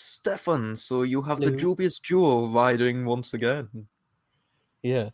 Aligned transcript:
Stefan. 0.00 0.76
So 0.76 1.02
you 1.02 1.22
have 1.22 1.40
the 1.40 1.50
dubious 1.50 1.98
duo 1.98 2.48
riding 2.48 3.04
once 3.04 3.34
again. 3.34 3.68
Yeah, 4.82 5.10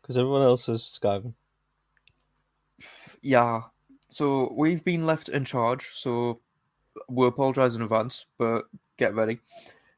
because 0.00 0.16
everyone 0.16 0.42
else 0.42 0.68
is 0.68 0.82
skiving. 0.82 1.34
Yeah. 3.22 3.62
So 4.08 4.52
we've 4.56 4.82
been 4.84 5.04
left 5.06 5.28
in 5.28 5.44
charge. 5.44 5.90
So 5.92 6.40
we 7.08 7.26
apologise 7.26 7.74
in 7.74 7.82
advance, 7.82 8.26
but 8.38 8.64
get 8.96 9.14
ready. 9.14 9.40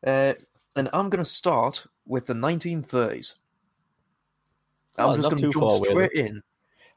Uh, 0.05 0.35
and 0.77 0.89
I'm 0.93 1.11
going 1.11 1.25
to 1.25 1.31
start 1.31 1.87
with 2.07 2.27
the 2.27 2.35
1930s. 2.35 3.35
I'm 4.97 5.11
Oh, 5.11 5.17
just 5.17 5.31
going 5.31 5.37
to 5.37 5.51
jump 5.51 5.65
far 5.65 5.85
straight 5.85 6.13
in. 6.13 6.43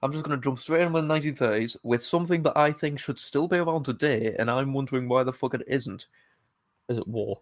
I'm 0.02 0.12
just 0.12 0.24
going 0.24 0.36
to 0.36 0.44
jump 0.44 0.58
straight 0.58 0.82
in 0.82 0.94
with 0.94 1.08
the 1.08 1.14
1930s 1.14 1.78
with 1.84 2.02
something 2.02 2.42
that 2.44 2.58
I 2.58 2.72
think 2.72 2.98
should 2.98 3.20
still 3.20 3.48
be 3.48 3.58
around 3.58 3.84
today, 3.84 4.36
and 4.40 4.50
I'm 4.50 4.74
wondering 4.74 5.08
why 5.08 5.24
the 5.24 5.34
fuck 5.34 5.54
it 5.54 5.62
isn't. 5.68 6.08
Is 6.92 6.98
it 6.98 7.08
war? 7.08 7.42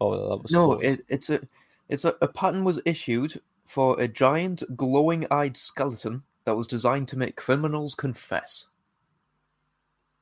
Oh, 0.00 0.30
that 0.30 0.42
was 0.42 0.52
No, 0.52 0.72
it, 0.74 1.04
it's 1.08 1.30
a 1.30 1.40
it's 1.88 2.04
a, 2.04 2.14
a 2.22 2.28
patent 2.28 2.64
was 2.64 2.80
issued 2.84 3.40
for 3.66 4.00
a 4.00 4.06
giant 4.06 4.62
glowing-eyed 4.76 5.56
skeleton 5.56 6.22
that 6.44 6.56
was 6.56 6.68
designed 6.68 7.08
to 7.08 7.18
make 7.18 7.34
criminals 7.36 7.96
confess. 7.96 8.66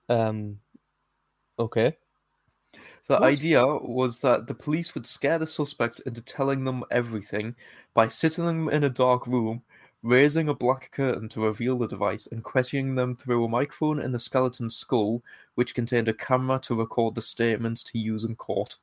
Um. 0.08 0.58
Okay. 1.58 1.96
The 3.08 3.18
What? 3.18 3.24
idea 3.24 3.64
was 3.66 4.20
that 4.20 4.46
the 4.46 4.54
police 4.54 4.94
would 4.94 5.06
scare 5.06 5.38
the 5.38 5.46
suspects 5.46 6.00
into 6.00 6.22
telling 6.22 6.64
them 6.64 6.82
everything 6.90 7.54
by 7.92 8.08
sitting 8.08 8.46
them 8.46 8.68
in 8.70 8.84
a 8.84 8.90
dark 8.90 9.26
room, 9.26 9.62
raising 10.06 10.48
a 10.48 10.54
black 10.54 10.90
curtain 10.92 11.28
to 11.30 11.40
reveal 11.40 11.76
the 11.78 11.88
device, 11.88 12.28
and 12.30 12.42
questioning 12.44 12.94
them 12.94 13.14
through 13.14 13.44
a 13.44 13.48
microphone 13.48 14.00
in 14.00 14.12
the 14.12 14.18
skeleton's 14.18 14.76
skull, 14.76 15.22
which 15.56 15.74
contained 15.74 16.08
a 16.08 16.14
camera 16.14 16.58
to 16.60 16.74
record 16.74 17.14
the 17.14 17.22
statements 17.22 17.82
to 17.82 17.98
use 17.98 18.24
in 18.24 18.36
court. 18.36 18.76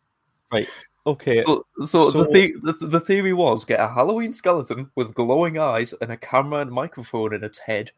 Right. 0.52 0.68
Okay. 1.08 1.42
So, 1.44 1.66
so, 1.86 2.10
so- 2.10 2.24
the, 2.26 2.54
the 2.64 2.74
the 2.74 2.88
the 2.88 3.00
theory 3.00 3.34
was 3.34 3.66
get 3.66 3.80
a 3.80 3.88
Halloween 3.88 4.34
skeleton 4.34 4.90
with 4.96 5.16
glowing 5.16 5.58
eyes 5.58 5.94
and 6.02 6.12
a 6.12 6.18
camera 6.18 6.60
and 6.60 6.72
microphone 6.72 7.34
in 7.34 7.44
its 7.44 7.58
head, 7.58 7.92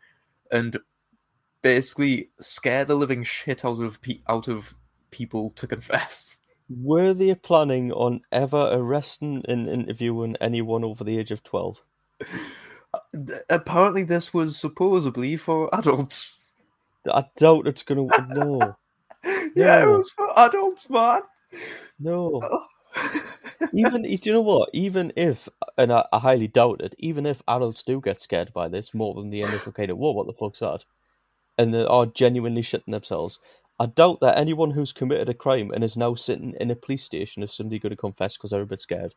and 0.51 0.77
basically 1.61 2.29
scare 2.39 2.85
the 2.85 2.95
living 2.95 3.23
shit 3.23 3.65
out 3.65 3.79
of 3.79 4.01
pe- 4.01 4.21
out 4.29 4.47
of 4.47 4.75
people 5.11 5.49
to 5.51 5.67
confess. 5.67 6.39
Were 6.69 7.13
they 7.13 7.33
planning 7.35 7.91
on 7.91 8.21
ever 8.31 8.69
arresting 8.71 9.43
and 9.47 9.67
interviewing 9.67 10.35
anyone 10.41 10.83
over 10.83 11.03
the 11.03 11.17
age 11.19 11.31
of 11.31 11.43
twelve? 11.43 11.83
Apparently, 13.49 14.03
this 14.03 14.33
was 14.33 14.57
supposedly 14.59 15.37
for 15.37 15.69
adults. 15.73 16.53
I 17.11 17.25
doubt 17.37 17.67
it's 17.67 17.83
gonna. 17.83 18.09
No, 18.17 18.77
Yeah, 19.55 19.83
it 19.83 19.87
was 19.87 20.11
for 20.11 20.27
adults, 20.39 20.89
man. 20.89 21.23
no. 21.99 22.47
Even 23.73 24.03
do 24.03 24.09
you 24.23 24.33
know 24.33 24.41
what? 24.41 24.69
Even 24.73 25.13
if, 25.15 25.47
and 25.77 25.93
I, 25.93 26.05
I 26.13 26.19
highly 26.19 26.47
doubt 26.47 26.81
it, 26.81 26.95
even 26.99 27.25
if 27.27 27.43
adults 27.47 27.83
do 27.83 28.01
get 28.01 28.21
scared 28.21 28.53
by 28.53 28.67
this 28.69 28.95
more 28.95 29.13
than 29.13 29.29
the 29.29 29.43
initial 29.43 29.73
kind 29.73 29.91
of, 29.91 29.97
whoa, 29.99 30.13
what 30.13 30.27
the 30.27 30.33
fuck's 30.33 30.59
that? 30.61 30.85
And 31.57 31.73
they 31.73 31.85
are 31.85 32.05
genuinely 32.07 32.63
shitting 32.63 32.91
themselves. 32.91 33.39
I 33.79 33.87
doubt 33.87 34.21
that 34.21 34.37
anyone 34.39 34.71
who's 34.71 34.93
committed 34.93 35.29
a 35.29 35.35
crime 35.35 35.71
and 35.73 35.83
is 35.83 35.97
now 35.97 36.15
sitting 36.15 36.55
in 36.59 36.71
a 36.71 36.75
police 36.75 37.03
station 37.03 37.43
is 37.43 37.53
suddenly 37.53 37.79
going 37.79 37.91
to 37.91 37.97
confess 37.97 38.37
because 38.37 38.51
they're 38.51 38.61
a 38.61 38.67
bit 38.67 38.81
scared. 38.81 39.15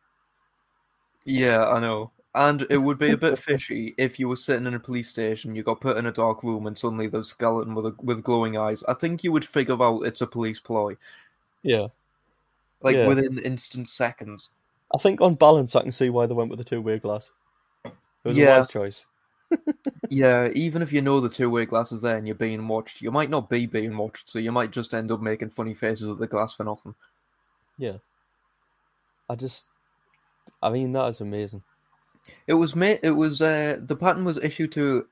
Yeah, 1.25 1.67
I 1.67 1.79
know. 1.79 2.11
And 2.35 2.65
it 2.69 2.77
would 2.77 2.99
be 2.99 3.11
a 3.11 3.17
bit 3.17 3.39
fishy 3.39 3.95
if 3.97 4.19
you 4.19 4.27
were 4.27 4.35
sitting 4.35 4.67
in 4.67 4.75
a 4.75 4.79
police 4.79 5.09
station, 5.09 5.55
you 5.55 5.63
got 5.63 5.81
put 5.81 5.97
in 5.97 6.05
a 6.05 6.11
dark 6.11 6.43
room, 6.43 6.67
and 6.67 6.77
suddenly 6.77 7.07
there's 7.07 7.25
a 7.25 7.29
skeleton 7.29 7.73
with 7.73 7.87
a, 7.87 7.95
with 8.03 8.23
glowing 8.23 8.55
eyes. 8.57 8.83
I 8.87 8.93
think 8.93 9.23
you 9.23 9.31
would 9.31 9.45
figure 9.45 9.81
out 9.81 10.01
it's 10.03 10.21
a 10.21 10.27
police 10.27 10.59
ploy, 10.59 10.95
Yeah. 11.63 11.87
like 12.81 12.95
Yeah. 12.95 13.07
within 13.07 13.39
instant 13.39 13.87
seconds. 13.87 14.51
I 14.93 14.97
think 14.99 15.21
on 15.21 15.35
balance, 15.35 15.75
I 15.75 15.81
can 15.81 15.91
see 15.91 16.09
why 16.09 16.25
they 16.27 16.33
went 16.35 16.49
with 16.49 16.59
the 16.59 16.65
two 16.65 16.81
way 16.81 16.99
glass. 16.99 17.31
It 17.85 17.91
was 18.23 18.37
Yeah. 18.37 18.55
a 18.55 18.57
wise 18.57 18.67
choice. 18.67 19.05
Yeah, 20.11 20.49
even 20.53 20.81
if 20.83 20.91
you 20.93 21.01
know 21.01 21.19
the 21.19 21.29
two 21.29 21.49
way 21.49 21.65
glass 21.65 21.91
is 21.91 22.01
there 22.01 22.15
and 22.17 22.27
you're 22.27 22.35
being 22.35 22.67
watched, 22.67 23.01
you 23.01 23.11
might 23.11 23.29
not 23.29 23.49
be 23.49 23.65
being 23.65 23.95
watched, 23.97 24.29
so 24.29 24.37
you 24.39 24.51
might 24.51 24.71
just 24.71 24.93
end 24.93 25.11
up 25.11 25.21
making 25.21 25.49
funny 25.49 25.73
faces 25.73 26.09
at 26.09 26.17
the 26.19 26.27
glass 26.27 26.53
for 26.55 26.63
nothing. 26.63 26.93
Yeah. 27.77 27.97
I 29.29 29.35
just, 29.35 29.67
I 30.63 30.69
mean, 30.71 30.91
that 30.93 31.07
is 31.09 31.21
amazing. 31.21 31.63
It 32.47 32.53
was 32.53 32.75
made. 32.75 32.99
It 33.03 33.11
was 33.11 33.41
uh, 33.41 33.77
the 33.79 33.95
patent 33.95 34.25
was 34.25 34.37
issued 34.37 34.71
to 34.73 35.07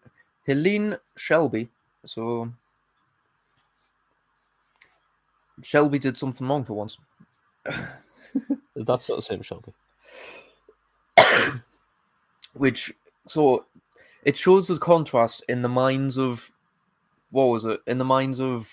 Helene 0.45 0.97
Shelby. 1.16 1.69
So 2.03 2.51
Shelby 5.61 6.00
did 6.00 6.17
something 6.17 6.47
wrong 6.47 6.63
for 6.63 6.73
once. 6.73 6.97
That's 8.75 9.09
not 9.09 9.16
the 9.16 9.22
same, 9.22 9.41
Shelby. 9.41 9.73
which 12.53 12.94
so 13.28 13.66
it 14.23 14.38
shows 14.38 14.67
the 14.67 14.78
contrast 14.78 15.44
in 15.47 15.61
the 15.61 15.69
minds 15.69 16.17
of 16.17 16.51
what 17.31 17.45
was 17.45 17.66
it 17.66 17.81
in 17.88 17.97
the 17.97 18.05
minds 18.05 18.39
of 18.39 18.72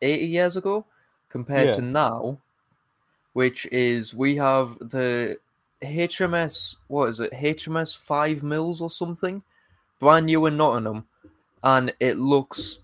80 0.00 0.26
years 0.26 0.56
ago 0.56 0.84
compared 1.28 1.68
Yeah. 1.68 1.74
to 1.76 1.82
now 1.82 2.38
which 3.32 3.66
is 3.66 4.14
we 4.14 4.36
have 4.36 4.78
the 4.78 5.38
hms 5.82 6.76
what 6.88 7.08
is 7.08 7.20
it 7.20 7.32
hms 7.32 7.96
5 7.96 8.42
mils 8.42 8.80
or 8.80 8.90
something 8.90 9.42
brand 9.98 10.26
new 10.26 10.46
in 10.46 10.56
nottingham 10.56 11.04
and 11.62 11.92
it 12.00 12.16
looks 12.16 12.78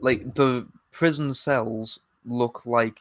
like 0.00 0.34
the 0.34 0.66
prison 0.92 1.34
cells 1.34 2.00
look 2.24 2.66
like 2.66 2.98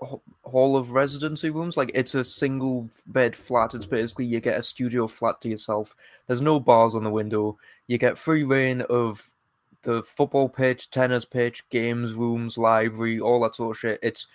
hall 0.00 0.76
of 0.76 0.92
residency 0.92 1.50
rooms. 1.50 1.76
Like 1.76 1.90
it's 1.94 2.14
a 2.14 2.24
single 2.24 2.88
bed 3.06 3.34
flat. 3.34 3.74
It's 3.74 3.86
basically 3.86 4.26
you 4.26 4.40
get 4.40 4.58
a 4.58 4.62
studio 4.62 5.06
flat 5.06 5.40
to 5.40 5.48
yourself. 5.48 5.94
There's 6.26 6.40
no 6.42 6.60
bars 6.60 6.94
on 6.94 7.04
the 7.04 7.10
window. 7.10 7.58
You 7.86 7.98
get 7.98 8.18
free 8.18 8.44
reign 8.44 8.82
of 8.82 9.28
the 9.82 10.02
football 10.02 10.48
pitch, 10.48 10.90
tennis 10.90 11.24
pitch, 11.24 11.68
games 11.70 12.14
rooms, 12.14 12.58
library, 12.58 13.20
all 13.20 13.40
that 13.42 13.54
sort 13.54 13.76
of 13.76 13.80
shit. 13.80 13.98
It's 14.02 14.26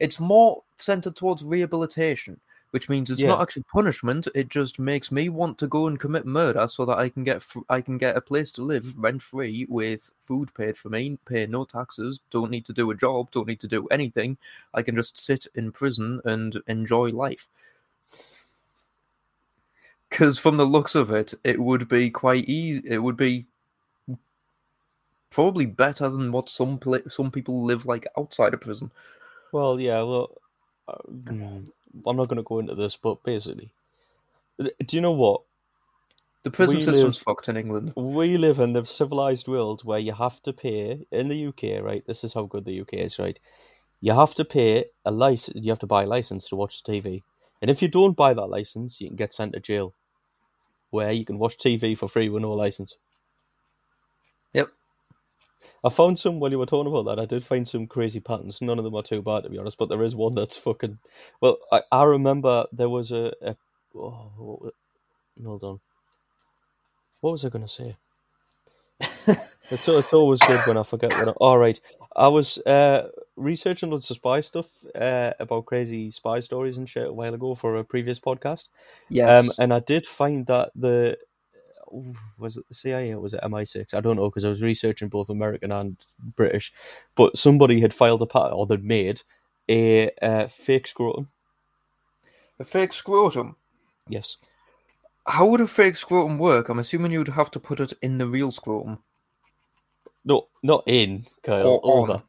it's 0.00 0.20
more 0.20 0.62
centered 0.76 1.16
towards 1.16 1.42
rehabilitation, 1.42 2.40
which 2.70 2.88
means 2.88 3.10
it's 3.10 3.24
not 3.24 3.40
actually 3.40 3.64
punishment. 3.64 4.28
It 4.34 4.48
just 4.48 4.78
makes 4.78 5.10
me 5.10 5.28
want 5.28 5.58
to 5.58 5.66
go 5.66 5.86
and 5.86 5.98
commit 5.98 6.26
murder 6.26 6.66
so 6.66 6.84
that 6.84 6.98
I 6.98 7.08
can 7.08 7.24
get 7.24 7.42
fr- 7.42 7.60
I 7.68 7.80
can 7.80 7.98
get 7.98 8.16
a 8.16 8.20
place 8.20 8.50
to 8.52 8.62
live 8.62 8.96
rent 8.96 9.22
free 9.22 9.66
with 9.68 10.10
food 10.20 10.52
paid 10.54 10.76
for 10.76 10.88
me, 10.90 11.18
pay 11.24 11.46
no 11.46 11.64
taxes, 11.64 12.20
don't 12.30 12.50
need 12.50 12.64
to 12.66 12.72
do 12.72 12.90
a 12.90 12.94
job, 12.94 13.30
don't 13.30 13.48
need 13.48 13.60
to 13.60 13.68
do 13.68 13.86
anything. 13.88 14.36
I 14.74 14.82
can 14.82 14.94
just 14.96 15.18
sit 15.18 15.46
in 15.54 15.72
prison 15.72 16.20
and 16.24 16.60
enjoy 16.66 17.08
life. 17.10 17.48
Because 20.10 20.38
from 20.38 20.56
the 20.56 20.66
looks 20.66 20.94
of 20.94 21.10
it, 21.10 21.34
it 21.44 21.60
would 21.60 21.88
be 21.88 22.10
quite 22.10 22.44
easy. 22.48 22.82
It 22.84 22.98
would 22.98 23.16
be 23.16 23.46
probably 25.30 25.66
better 25.66 26.08
than 26.08 26.32
what 26.32 26.48
some 26.48 26.78
pla- 26.78 27.08
some 27.08 27.30
people 27.30 27.62
live 27.62 27.86
like 27.86 28.06
outside 28.16 28.54
of 28.54 28.60
prison. 28.60 28.90
Well, 29.52 29.80
yeah, 29.80 30.02
well, 30.02 30.36
uh, 30.88 30.98
mm, 31.08 31.70
I'm 32.06 32.16
not 32.16 32.28
going 32.28 32.38
to 32.38 32.42
go 32.42 32.58
into 32.58 32.74
this, 32.74 32.96
but 32.96 33.22
basically, 33.24 33.70
do 34.58 34.96
you 34.96 35.00
know 35.00 35.12
what? 35.12 35.42
The 36.44 36.50
prison 36.50 36.76
We 36.76 36.82
system's 36.82 37.02
live- 37.18 37.22
fucked 37.22 37.48
in 37.48 37.56
England. 37.56 37.92
We 37.96 38.36
live 38.36 38.60
in 38.60 38.72
the 38.72 38.84
civilized 38.86 39.48
world 39.48 39.84
where 39.84 39.98
you 39.98 40.12
have 40.12 40.40
to 40.44 40.52
pay 40.52 41.04
in 41.10 41.28
the 41.28 41.46
UK, 41.48 41.82
right? 41.82 42.04
This 42.06 42.24
is 42.24 42.32
how 42.34 42.44
good 42.44 42.64
the 42.64 42.80
UK 42.80 42.94
is, 42.94 43.18
right? 43.18 43.38
You 44.00 44.12
have 44.12 44.34
to 44.34 44.44
pay 44.44 44.84
a 45.04 45.10
license. 45.10 45.56
You 45.64 45.70
have 45.72 45.80
to 45.80 45.86
buy 45.86 46.04
a 46.04 46.06
license 46.06 46.48
to 46.48 46.56
watch 46.56 46.84
TV, 46.84 47.22
and 47.60 47.70
if 47.70 47.82
you 47.82 47.88
don't 47.88 48.16
buy 48.16 48.34
that 48.34 48.46
license, 48.46 49.00
you 49.00 49.08
can 49.08 49.16
get 49.16 49.34
sent 49.34 49.54
to 49.54 49.60
jail, 49.60 49.94
where 50.90 51.10
you 51.12 51.24
can 51.24 51.38
watch 51.38 51.58
TV 51.58 51.98
for 51.98 52.08
free 52.08 52.28
with 52.28 52.42
no 52.42 52.52
license. 52.52 52.96
I 55.84 55.88
found 55.88 56.18
some 56.18 56.40
while 56.40 56.50
you 56.50 56.58
were 56.58 56.66
talking 56.66 56.92
about 56.92 57.04
that. 57.06 57.20
I 57.20 57.26
did 57.26 57.42
find 57.42 57.66
some 57.66 57.86
crazy 57.86 58.20
patterns. 58.20 58.60
None 58.60 58.78
of 58.78 58.84
them 58.84 58.94
are 58.94 59.02
too 59.02 59.22
bad 59.22 59.44
to 59.44 59.50
be 59.50 59.58
honest, 59.58 59.78
but 59.78 59.88
there 59.88 60.02
is 60.02 60.14
one 60.14 60.34
that's 60.34 60.56
fucking. 60.56 60.98
Well, 61.40 61.58
I, 61.72 61.82
I 61.92 62.04
remember 62.04 62.66
there 62.72 62.88
was 62.88 63.12
a. 63.12 63.32
a 63.42 63.56
oh, 63.94 64.32
what 64.36 64.74
hold 65.44 65.64
on. 65.64 65.80
What 67.20 67.32
was 67.32 67.44
I 67.44 67.48
going 67.48 67.64
to 67.64 67.68
say? 67.68 67.96
it's 69.70 69.88
it's 69.88 70.12
always 70.12 70.40
good 70.40 70.60
when 70.66 70.76
I 70.76 70.82
forget 70.82 71.12
what. 71.12 71.28
I, 71.28 71.30
all 71.32 71.58
right, 71.58 71.80
I 72.16 72.28
was 72.28 72.58
uh, 72.66 73.08
researching 73.36 73.90
lots 73.90 74.10
of 74.10 74.16
spy 74.16 74.40
stuff 74.40 74.84
uh, 74.94 75.34
about 75.38 75.66
crazy 75.66 76.10
spy 76.10 76.40
stories 76.40 76.78
and 76.78 76.88
shit 76.88 77.06
a 77.08 77.12
while 77.12 77.34
ago 77.34 77.54
for 77.54 77.76
a 77.76 77.84
previous 77.84 78.18
podcast. 78.18 78.68
Yes. 79.08 79.44
Um, 79.44 79.52
and 79.58 79.72
I 79.72 79.80
did 79.80 80.06
find 80.06 80.46
that 80.46 80.72
the 80.74 81.18
was 82.38 82.56
it 82.56 82.66
the 82.68 82.74
CIA 82.74 83.12
or 83.12 83.20
was 83.20 83.34
it 83.34 83.40
MI6? 83.42 83.94
I 83.94 84.00
don't 84.00 84.16
know 84.16 84.28
because 84.30 84.44
I 84.44 84.48
was 84.48 84.62
researching 84.62 85.08
both 85.08 85.28
American 85.30 85.72
and 85.72 85.96
British, 86.36 86.72
but 87.14 87.36
somebody 87.36 87.80
had 87.80 87.94
filed 87.94 88.22
a 88.22 88.26
patent 88.26 88.54
or 88.54 88.66
they'd 88.66 88.84
made 88.84 89.22
a 89.68 90.10
uh, 90.22 90.46
fake 90.46 90.86
scrotum. 90.86 91.28
a 92.58 92.64
fake 92.64 92.92
scrotum. 92.92 93.56
Yes, 94.08 94.36
How 95.26 95.44
would 95.46 95.60
a 95.60 95.66
fake 95.66 95.96
scrotum 95.96 96.38
work? 96.38 96.68
I'm 96.70 96.78
assuming 96.78 97.12
you'd 97.12 97.28
have 97.28 97.50
to 97.52 97.60
put 97.60 97.80
it 97.80 97.92
in 98.02 98.16
the 98.18 98.26
real 98.26 98.50
scrotum. 98.50 98.98
no, 100.24 100.48
not 100.62 100.84
in 100.86 101.24
Kyle, 101.42 101.66
Or 101.66 101.80
over. 101.84 102.22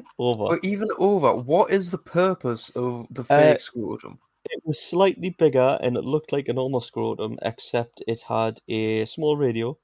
over. 0.18 0.42
Or 0.44 0.60
even 0.62 0.88
over. 0.98 1.34
What 1.34 1.70
is 1.70 1.90
the 1.90 1.98
purpose 1.98 2.70
of 2.70 3.06
the 3.10 3.22
Uh, 3.22 3.24
fake 3.52 3.60
scrotum? 3.60 4.18
It 4.50 4.62
was 4.64 4.80
slightly 4.80 5.30
bigger 5.30 5.78
and 5.80 5.96
it 5.96 6.04
looked 6.04 6.32
like 6.32 6.48
a 6.48 6.52
normal 6.52 6.80
scrotum, 6.80 7.38
except 7.42 8.02
it 8.08 8.22
had 8.22 8.60
a 8.66 9.04
small 9.04 9.36
radio, 9.36 9.78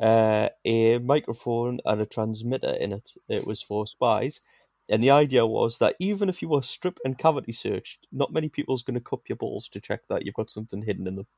uh, 0.00 0.50
a 0.64 0.98
microphone, 0.98 1.80
and 1.84 2.00
a 2.00 2.06
transmitter 2.06 2.74
in 2.74 2.92
it. 2.92 3.10
It 3.28 3.46
was 3.46 3.62
for 3.62 3.86
spies. 3.86 4.40
And 4.90 5.02
the 5.04 5.10
idea 5.10 5.46
was 5.46 5.78
that 5.78 5.96
even 6.00 6.28
if 6.28 6.42
you 6.42 6.48
were 6.50 6.62
strip 6.62 6.98
and 7.04 7.18
cavity 7.18 7.52
searched, 7.52 8.06
not 8.12 8.32
many 8.32 8.48
people's 8.48 8.82
going 8.82 8.94
to 8.94 9.00
cup 9.00 9.28
your 9.28 9.36
balls 9.36 9.68
to 9.70 9.80
check 9.80 10.02
that 10.08 10.26
you've 10.26 10.34
got 10.34 10.50
something 10.50 10.82
hidden 10.82 11.06
in 11.06 11.16
them. 11.16 11.28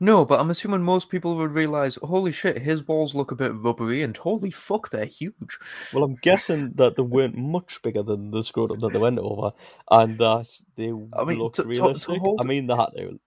No, 0.00 0.24
but 0.24 0.38
I'm 0.38 0.50
assuming 0.50 0.82
most 0.82 1.08
people 1.08 1.34
would 1.36 1.50
realize, 1.52 1.96
holy 1.96 2.30
shit, 2.30 2.62
his 2.62 2.80
balls 2.82 3.16
look 3.16 3.32
a 3.32 3.34
bit 3.34 3.52
rubbery, 3.54 4.02
and 4.04 4.16
holy 4.16 4.50
fuck, 4.52 4.90
they're 4.90 5.04
huge. 5.04 5.58
Well, 5.92 6.04
I'm 6.04 6.14
guessing 6.22 6.70
that 6.74 6.94
they 6.94 7.02
weren't 7.02 7.36
much 7.36 7.82
bigger 7.82 8.04
than 8.04 8.30
the 8.30 8.42
scrotum 8.44 8.78
that 8.80 8.92
they 8.92 8.98
went 9.00 9.18
over, 9.18 9.50
and 9.90 10.16
that 10.18 10.46
they 10.76 10.92
I 11.18 11.24
mean, 11.24 11.38
looked 11.38 11.56
to- 11.56 11.62
to- 11.62 11.68
to 11.74 11.80
realistic. 11.82 12.18
hold- 12.20 12.40
I 12.40 12.44
mean, 12.44 12.68
they 12.68 12.76
had 12.76 12.90
to. 12.96 13.18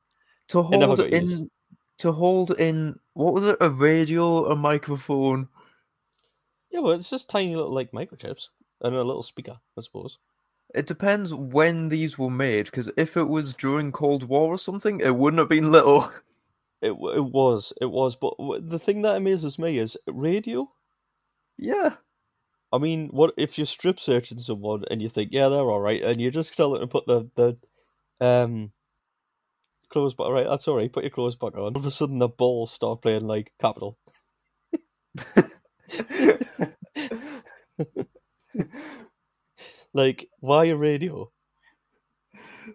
To 0.50 0.62
hold 0.64 1.00
in, 1.02 1.28
used. 1.30 1.44
to 2.00 2.12
hold 2.14 2.52
in, 2.52 2.98
what 3.14 3.34
was 3.34 3.44
it? 3.44 3.58
A 3.60 3.70
radio, 3.70 4.46
a 4.50 4.56
microphone. 4.56 5.50
Yeah, 6.72 6.80
well, 6.80 6.94
it's 6.94 7.10
just 7.10 7.30
tiny 7.30 7.54
little 7.56 7.74
like 7.74 7.92
microchips 7.92 8.48
and 8.82 8.96
a 8.96 9.04
little 9.04 9.24
speaker, 9.24 9.60
I 9.78 9.82
suppose. 9.82 10.20
It 10.74 10.88
depends 10.88 11.34
when 11.34 11.90
these 11.90 12.18
were 12.18 12.30
made, 12.30 12.66
because 12.66 12.90
if 12.96 13.18
it 13.18 13.28
was 13.28 13.54
during 13.54 13.92
Cold 13.92 14.24
War 14.24 14.54
or 14.54 14.58
something, 14.58 15.02
it 15.02 15.14
wouldn't 15.16 15.40
have 15.40 15.50
been 15.50 15.70
little. 15.70 16.10
It 16.82 16.92
it 16.92 17.26
was 17.26 17.74
it 17.82 17.86
was, 17.88 18.16
but 18.16 18.36
the 18.60 18.80
thing 18.80 19.02
that 19.04 19.16
amazes 19.16 19.58
me 19.60 19.78
is 19.80 19.98
radio. 20.08 20.72
yeah. 21.58 21.98
I 22.74 22.78
mean, 22.80 23.10
what 23.10 23.34
if 23.38 23.58
you're 23.58 23.66
strip 23.68 24.00
searching 24.00 24.40
someone 24.40 24.84
and 24.92 25.02
you 25.02 25.10
think, 25.10 25.32
yeah, 25.34 25.50
they're 25.50 25.62
all 25.72 25.82
right, 25.82 26.02
and 26.02 26.20
you 26.22 26.32
just 26.32 26.56
tell 26.58 26.72
them 26.72 26.82
to 26.82 26.88
put 26.88 27.08
the 27.08 27.30
the 27.36 27.58
um 28.26 28.74
clothes 29.90 30.16
back. 30.16 30.30
Right, 30.30 30.46
that's 30.48 30.68
all 30.68 30.76
right. 30.76 30.92
Put 30.92 31.04
your 31.04 31.12
clothes 31.12 31.36
back 31.36 31.54
on. 31.54 31.60
All 31.62 31.78
of 31.78 31.86
a 31.86 31.92
sudden, 31.92 32.18
the 32.20 32.28
balls 32.30 32.72
start 32.74 33.02
playing 33.04 33.28
like 33.28 33.54
Capital. 33.60 33.98
Like, 39.94 40.30
why 40.42 40.66
a 40.66 40.76
radio? 40.76 41.32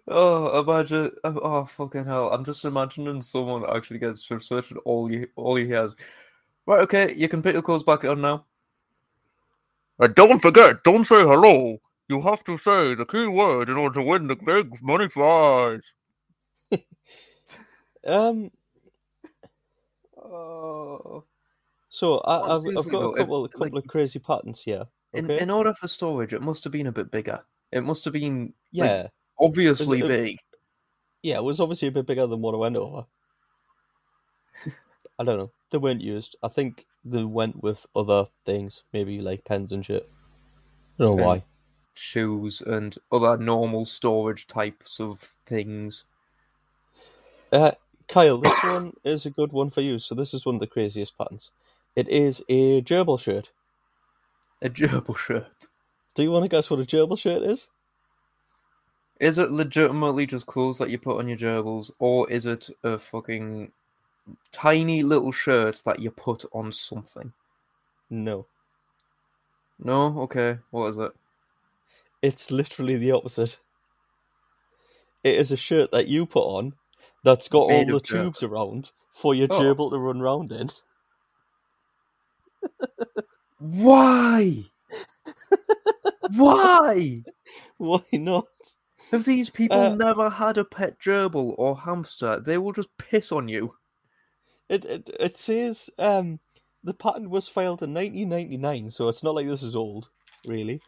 Oh, 0.07 0.61
imagine! 0.61 1.11
Oh, 1.23 1.39
oh, 1.41 1.65
fucking 1.65 2.05
hell! 2.05 2.29
I'm 2.33 2.43
just 2.43 2.65
imagining 2.65 3.21
someone 3.21 3.63
actually 3.73 3.99
gets 3.99 4.21
strip 4.21 4.41
searched 4.43 4.71
and 4.71 4.79
all 4.85 5.11
you 5.11 5.27
all 5.35 5.57
you 5.59 5.73
has. 5.75 5.95
right, 6.65 6.81
okay, 6.81 7.13
you 7.15 7.27
can 7.29 7.41
put 7.41 7.53
your 7.53 7.61
clothes 7.61 7.83
back 7.83 8.03
on 8.03 8.21
now. 8.21 8.45
And 9.99 10.13
don't 10.15 10.41
forget, 10.41 10.83
don't 10.83 11.05
say 11.05 11.21
hello. 11.21 11.79
You 12.09 12.21
have 12.21 12.43
to 12.45 12.57
say 12.57 12.95
the 12.95 13.05
key 13.05 13.27
word 13.27 13.69
in 13.69 13.75
order 13.77 13.95
to 13.99 14.05
win 14.05 14.27
the 14.27 14.35
big 14.35 14.81
money 14.81 15.07
prize. 15.07 15.83
Um, 18.05 18.51
Oh. 20.23 21.23
so 21.89 22.19
I, 22.19 22.55
I've, 22.55 22.65
I've 22.77 22.89
got 22.89 22.91
though, 22.91 23.11
a 23.11 23.13
it- 23.13 23.17
couple 23.17 23.47
couple 23.49 23.69
like- 23.71 23.83
of 23.85 23.87
crazy 23.89 24.19
patterns 24.19 24.61
here. 24.61 24.85
In 25.13 25.25
Okay, 25.25 25.41
in 25.41 25.49
order 25.49 25.73
for 25.73 25.87
storage, 25.87 26.33
it 26.33 26.41
must 26.41 26.63
have 26.65 26.73
been 26.73 26.87
a 26.87 26.91
bit 26.91 27.09
bigger. 27.11 27.41
It 27.71 27.81
must 27.83 28.03
have 28.05 28.13
been 28.13 28.53
like, 28.73 28.89
yeah, 28.89 29.07
obviously 29.39 29.99
it- 29.99 30.07
big. 30.07 30.39
yeah, 31.23 31.37
it 31.37 31.43
was 31.43 31.59
obviously 31.59 31.87
a 31.87 31.91
bit 31.91 32.05
bigger 32.05 32.27
than 32.27 32.41
what 32.41 32.53
I 32.53 32.57
went 32.57 32.75
over. 32.77 33.05
I 35.19 35.23
don't 35.23 35.37
know. 35.37 35.51
They 35.71 35.79
weren't 35.79 36.01
used. 36.01 36.35
I 36.43 36.47
think 36.47 36.85
they 37.03 37.23
went 37.23 37.61
with 37.63 37.85
other 37.95 38.27
things, 38.45 38.83
maybe 38.93 39.19
like 39.19 39.43
pens 39.45 39.71
and 39.71 39.83
shit. 39.85 40.07
I 40.99 41.03
don't 41.03 41.11
know 41.11 41.17
Pen- 41.17 41.25
why. 41.25 41.43
Shoes 41.95 42.61
and 42.61 42.95
other 43.11 43.37
normal 43.37 43.85
storage 43.85 44.45
types 44.45 44.99
of 44.99 45.35
things. 45.45 46.05
Uh, 47.51 47.71
Kyle, 48.07 48.37
this 48.37 48.63
one 48.63 48.93
is 49.03 49.25
a 49.25 49.31
good 49.31 49.51
one 49.53 49.71
for 49.71 49.81
you. 49.81 49.97
So 49.97 50.13
this 50.13 50.33
is 50.35 50.45
one 50.45 50.55
of 50.55 50.61
the 50.61 50.67
craziest 50.67 51.17
patterns. 51.17 51.51
It 51.95 52.07
is 52.09 52.43
a 52.47 52.83
gerbil 52.83 53.19
shirt. 53.19 53.51
A 54.61 54.69
gerbil 54.69 55.17
shirt. 55.17 55.67
Do 56.13 56.21
you 56.21 56.29
want 56.29 56.45
to 56.45 56.49
guess 56.49 56.69
what 56.69 56.79
a 56.79 56.83
gerbil 56.83 57.17
shirt 57.17 57.41
is? 57.41 57.69
Is 59.19 59.37
it 59.37 59.51
legitimately 59.51 60.27
just 60.27 60.45
clothes 60.45 60.77
that 60.77 60.89
you 60.89 60.99
put 60.99 61.17
on 61.17 61.27
your 61.27 61.37
gerbils, 61.37 61.91
or 61.99 62.29
is 62.29 62.45
it 62.45 62.69
a 62.83 62.99
fucking 62.99 63.71
tiny 64.51 65.01
little 65.03 65.31
shirt 65.31 65.81
that 65.85 65.99
you 65.99 66.11
put 66.11 66.45
on 66.53 66.71
something? 66.71 67.33
No. 68.09 68.45
No? 69.79 70.19
Okay, 70.21 70.57
what 70.71 70.87
is 70.87 70.97
it? 70.97 71.11
It's 72.21 72.51
literally 72.51 72.97
the 72.97 73.11
opposite. 73.11 73.57
It 75.23 75.35
is 75.35 75.51
a 75.51 75.57
shirt 75.57 75.91
that 75.91 76.07
you 76.07 76.25
put 76.25 76.43
on 76.45 76.73
that's 77.23 77.47
got 77.47 77.59
all 77.63 77.69
Made 77.69 77.87
the 77.87 77.95
of 77.95 78.03
tubes 78.03 78.43
around 78.43 78.91
for 79.11 79.33
your 79.33 79.47
Oh. 79.51 79.59
gerbil 79.59 79.91
to 79.91 79.97
run 79.97 80.19
round 80.19 80.51
in. 80.51 80.69
Why? 83.59 84.63
Why? 86.35 87.23
Why 87.77 88.01
not? 88.13 88.45
Have 89.11 89.25
these 89.25 89.49
people 89.49 89.83
Uh, 89.83 89.89
never 89.89 90.29
had 90.29 90.57
a 90.57 90.63
pet 90.63 90.97
gerbil 90.99 91.55
or 91.57 91.77
hamster? 91.79 92.39
They 92.39 92.57
will 92.57 92.71
just 92.71 92.97
piss 92.97 93.31
on 93.33 93.49
you. 93.49 93.75
It 94.69 94.85
it 94.85 95.09
it 95.19 95.37
says 95.37 95.89
um 95.99 96.39
the 96.81 96.93
patent 96.93 97.29
was 97.29 97.49
filed 97.49 97.83
in 97.83 97.93
1999, 97.93 98.91
so 98.91 99.09
it's 99.09 99.21
not 99.21 99.35
like 99.35 99.45
this 99.45 99.61
is 99.61 99.75
old, 99.75 100.09
really. 100.45 100.79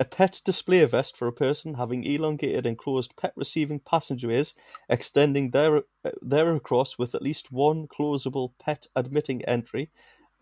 A 0.00 0.04
pet 0.04 0.40
display 0.44 0.84
vest 0.84 1.16
for 1.16 1.28
a 1.28 1.32
person 1.32 1.74
having 1.74 2.02
elongated 2.02 2.66
enclosed 2.66 3.14
pet 3.16 3.32
receiving 3.36 3.78
passageways 3.78 4.56
extending 4.88 5.52
there 5.52 5.84
there 6.20 6.52
across 6.56 6.98
with 6.98 7.14
at 7.14 7.22
least 7.22 7.52
one 7.52 7.86
closable 7.86 8.52
pet 8.58 8.88
admitting 8.96 9.44
entry, 9.44 9.92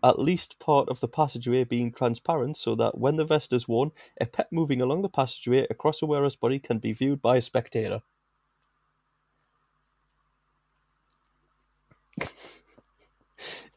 at 0.03 0.19
least 0.19 0.59
part 0.59 0.89
of 0.89 0.99
the 0.99 1.07
passageway 1.07 1.63
being 1.63 1.91
transparent 1.91 2.57
so 2.57 2.75
that 2.75 2.97
when 2.97 3.15
the 3.15 3.25
vest 3.25 3.53
is 3.53 3.67
worn, 3.67 3.91
a 4.19 4.25
pet 4.25 4.51
moving 4.51 4.81
along 4.81 5.01
the 5.01 5.09
passageway 5.09 5.65
across 5.69 6.01
a 6.01 6.05
wearer's 6.05 6.35
body 6.35 6.59
can 6.59 6.77
be 6.77 6.91
viewed 6.91 7.21
by 7.21 7.37
a 7.37 7.41
spectator. 7.41 8.01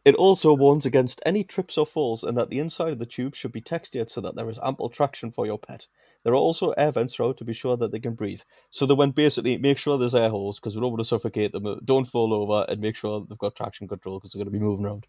It 0.05 0.15
also 0.15 0.55
warns 0.55 0.87
against 0.87 1.21
any 1.27 1.43
trips 1.43 1.77
or 1.77 1.85
falls 1.85 2.23
and 2.23 2.39
that 2.39 2.49
the 2.49 2.61
inside 2.61 2.93
of 2.93 3.01
the 3.01 3.07
tube 3.07 3.35
should 3.35 3.51
be 3.51 3.61
textured 3.61 4.09
so 4.09 4.21
that 4.21 4.37
there 4.37 4.49
is 4.49 4.59
ample 4.63 4.89
traction 4.89 5.33
for 5.33 5.47
your 5.47 5.59
pet. 5.59 5.89
There 6.23 6.33
are 6.33 6.37
also 6.37 6.71
air 6.73 6.93
vents 6.93 7.15
throughout 7.15 7.39
to 7.39 7.45
be 7.45 7.53
sure 7.53 7.77
that 7.77 7.91
they 7.91 7.99
can 7.99 8.15
breathe. 8.15 8.43
So 8.71 8.87
they 8.87 8.95
went 8.95 9.17
basically 9.17 9.59
make 9.59 9.79
sure 9.79 9.99
there's 9.99 10.15
air 10.15 10.31
holes 10.31 10.61
because 10.61 10.77
we 10.77 10.81
don't 10.81 10.93
want 10.93 11.01
to 11.01 11.05
suffocate 11.05 11.51
them. 11.51 11.81
Don't 11.85 12.05
fall 12.07 12.33
over 12.33 12.65
and 12.69 12.81
make 12.81 12.95
sure 12.95 13.27
they've 13.29 13.37
got 13.37 13.57
traction 13.57 13.89
control 13.89 14.19
because 14.19 14.33
they're 14.33 14.45
going 14.45 14.53
to 14.53 14.59
be 14.59 14.65
moving 14.65 14.87
around. 14.87 15.07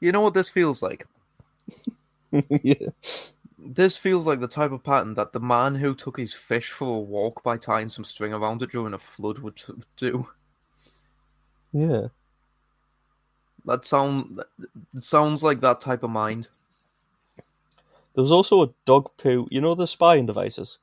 You 0.00 0.12
know 0.12 0.22
what 0.22 0.34
this 0.34 0.48
feels 0.48 0.82
like? 0.82 1.06
yeah. 2.62 2.88
This 3.58 3.96
feels 3.96 4.26
like 4.26 4.40
the 4.40 4.48
type 4.48 4.72
of 4.72 4.82
pattern 4.82 5.14
that 5.14 5.32
the 5.32 5.40
man 5.40 5.74
who 5.74 5.94
took 5.94 6.16
his 6.16 6.32
fish 6.32 6.70
for 6.70 6.96
a 6.96 7.00
walk 7.00 7.42
by 7.42 7.58
tying 7.58 7.90
some 7.90 8.04
string 8.04 8.32
around 8.32 8.62
it 8.62 8.70
during 8.70 8.94
a 8.94 8.98
flood 8.98 9.38
would 9.40 9.62
do. 9.96 10.28
Yeah. 11.72 12.08
That 13.66 13.84
sound 13.84 14.42
sounds 14.98 15.42
like 15.42 15.60
that 15.60 15.80
type 15.80 16.02
of 16.02 16.10
mind. 16.10 16.48
There 18.14 18.22
was 18.22 18.32
also 18.32 18.62
a 18.62 18.70
dog 18.86 19.10
poo. 19.18 19.46
You 19.50 19.60
know 19.60 19.74
the 19.74 19.86
spying 19.86 20.26
devices? 20.26 20.78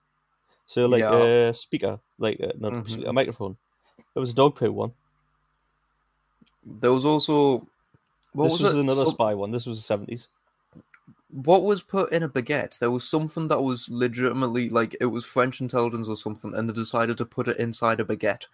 So 0.67 0.85
like 0.85 1.01
Yeah. 1.01 1.49
a 1.49 1.53
speaker, 1.53 1.99
like 2.19 2.39
a, 2.39 2.53
not 2.57 2.73
a 2.73 2.75
Mhm. 2.77 3.07
a 3.07 3.13
microphone. 3.13 3.57
It 4.15 4.19
was 4.19 4.31
a 4.31 4.35
dog 4.35 4.55
poo 4.55 4.71
one. 4.71 4.93
There 6.63 6.91
was 6.93 7.05
also 7.05 7.67
what 8.37 8.45
this 8.45 8.53
was, 8.53 8.61
was 8.61 8.75
another 8.75 9.05
Some- 9.05 9.13
spy 9.13 9.33
one. 9.33 9.51
This 9.51 9.65
was 9.65 9.77
the 9.79 9.83
seventies. 9.83 10.29
what 11.29 11.63
was 11.63 11.81
put 11.81 12.11
in 12.11 12.23
a 12.23 12.29
baguette? 12.29 12.79
There 12.79 12.91
was 12.91 13.07
something 13.07 13.47
that 13.49 13.61
was 13.61 13.89
legitimately 13.89 14.69
like 14.69 14.95
it 15.01 15.07
was 15.07 15.25
French 15.25 15.59
intelligence 15.59 16.07
or 16.07 16.17
something, 16.17 16.53
and 16.53 16.69
they 16.69 16.73
decided 16.73 17.17
to 17.17 17.25
put 17.25 17.47
it 17.47 17.57
inside 17.57 17.99
a 17.99 18.05
baguette. 18.05 18.45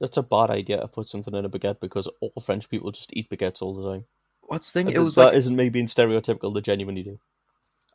That's 0.00 0.16
a 0.16 0.22
bad 0.22 0.50
idea 0.50 0.80
to 0.80 0.88
put 0.88 1.08
something 1.08 1.34
in 1.34 1.44
a 1.44 1.50
baguette 1.50 1.80
because 1.80 2.08
all 2.20 2.32
French 2.42 2.68
people 2.68 2.90
just 2.90 3.10
eat 3.12 3.28
baguettes 3.30 3.62
all 3.62 3.74
the 3.74 3.90
time. 3.90 4.04
What's 4.42 4.72
the 4.72 4.82
thing? 4.82 4.92
It 4.94 4.98
was 4.98 5.14
that 5.14 5.26
like, 5.26 5.34
isn't 5.34 5.54
me 5.54 5.68
being 5.68 5.86
stereotypical. 5.86 6.52
They 6.54 6.60
genuinely 6.60 7.02
do. 7.02 7.18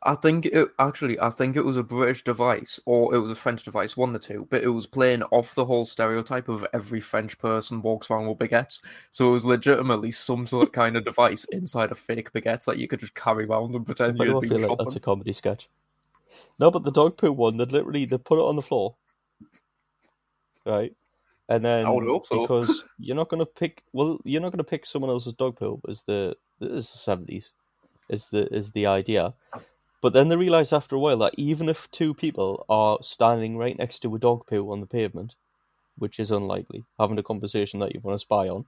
I 0.06 0.14
think 0.14 0.46
it 0.46 0.68
actually 0.78 1.18
I 1.18 1.30
think 1.30 1.56
it 1.56 1.64
was 1.64 1.76
a 1.76 1.82
British 1.82 2.22
device 2.22 2.78
or 2.86 3.14
it 3.14 3.18
was 3.18 3.30
a 3.30 3.34
French 3.34 3.64
device, 3.64 3.96
one 3.96 4.14
of 4.14 4.20
the 4.20 4.26
two, 4.26 4.46
but 4.50 4.62
it 4.62 4.68
was 4.68 4.86
playing 4.86 5.24
off 5.24 5.54
the 5.54 5.64
whole 5.64 5.84
stereotype 5.84 6.48
of 6.48 6.64
every 6.72 7.00
French 7.00 7.38
person 7.38 7.82
walks 7.82 8.08
around 8.08 8.28
with 8.28 8.38
baguettes. 8.38 8.82
So 9.10 9.28
it 9.28 9.32
was 9.32 9.44
legitimately 9.44 10.12
some 10.12 10.44
sort 10.44 10.68
of 10.68 10.72
kind 10.72 10.96
of 10.96 11.04
device 11.10 11.44
inside 11.46 11.90
a 11.90 11.96
fake 11.96 12.32
baguette 12.32 12.64
that 12.64 12.78
you 12.78 12.86
could 12.86 13.00
just 13.00 13.14
carry 13.14 13.44
around 13.44 13.74
and 13.74 13.84
pretend 13.84 14.16
you'd 14.18 14.36
I 14.36 14.40
be 14.40 14.48
like 14.48 14.78
that's 14.78 14.96
a 14.96 15.00
comedy 15.00 15.32
sketch? 15.32 15.68
No, 16.58 16.70
but 16.70 16.84
the 16.84 16.92
dog 16.92 17.16
poo 17.16 17.32
one, 17.32 17.56
they 17.56 17.64
literally 17.64 18.04
they 18.04 18.18
put 18.18 18.38
it 18.38 18.44
on 18.44 18.56
the 18.56 18.62
floor, 18.62 18.94
right? 20.64 20.94
And 21.48 21.64
then 21.64 21.86
I 21.86 21.90
would 21.90 22.04
hope 22.04 22.26
so. 22.26 22.42
because 22.42 22.84
you're 22.98 23.16
not 23.16 23.28
gonna 23.28 23.46
pick 23.46 23.82
well, 23.92 24.20
you're 24.24 24.40
not 24.40 24.52
gonna 24.52 24.64
pick 24.64 24.86
someone 24.86 25.10
else's 25.10 25.34
dog 25.34 25.56
poo. 25.56 25.80
Is 25.88 26.04
the 26.04 26.36
this 26.60 26.70
is 26.70 26.90
the 26.92 26.98
seventies, 26.98 27.52
is 28.08 28.28
the 28.28 28.52
is 28.52 28.72
the 28.72 28.86
idea. 28.86 29.34
But 30.02 30.12
then 30.12 30.28
they 30.28 30.36
realise 30.36 30.72
after 30.72 30.96
a 30.96 30.98
while 30.98 31.16
that 31.18 31.34
even 31.36 31.68
if 31.68 31.90
two 31.90 32.14
people 32.14 32.64
are 32.68 32.98
standing 33.00 33.56
right 33.56 33.76
next 33.78 34.00
to 34.00 34.14
a 34.14 34.18
dog 34.18 34.46
poo 34.46 34.70
on 34.70 34.80
the 34.80 34.86
pavement, 34.86 35.34
which 35.98 36.20
is 36.20 36.30
unlikely, 36.30 36.84
having 36.98 37.18
a 37.18 37.22
conversation 37.22 37.80
that 37.80 37.94
you 37.94 38.00
want 38.00 38.14
to 38.14 38.18
spy 38.18 38.48
on, 38.48 38.66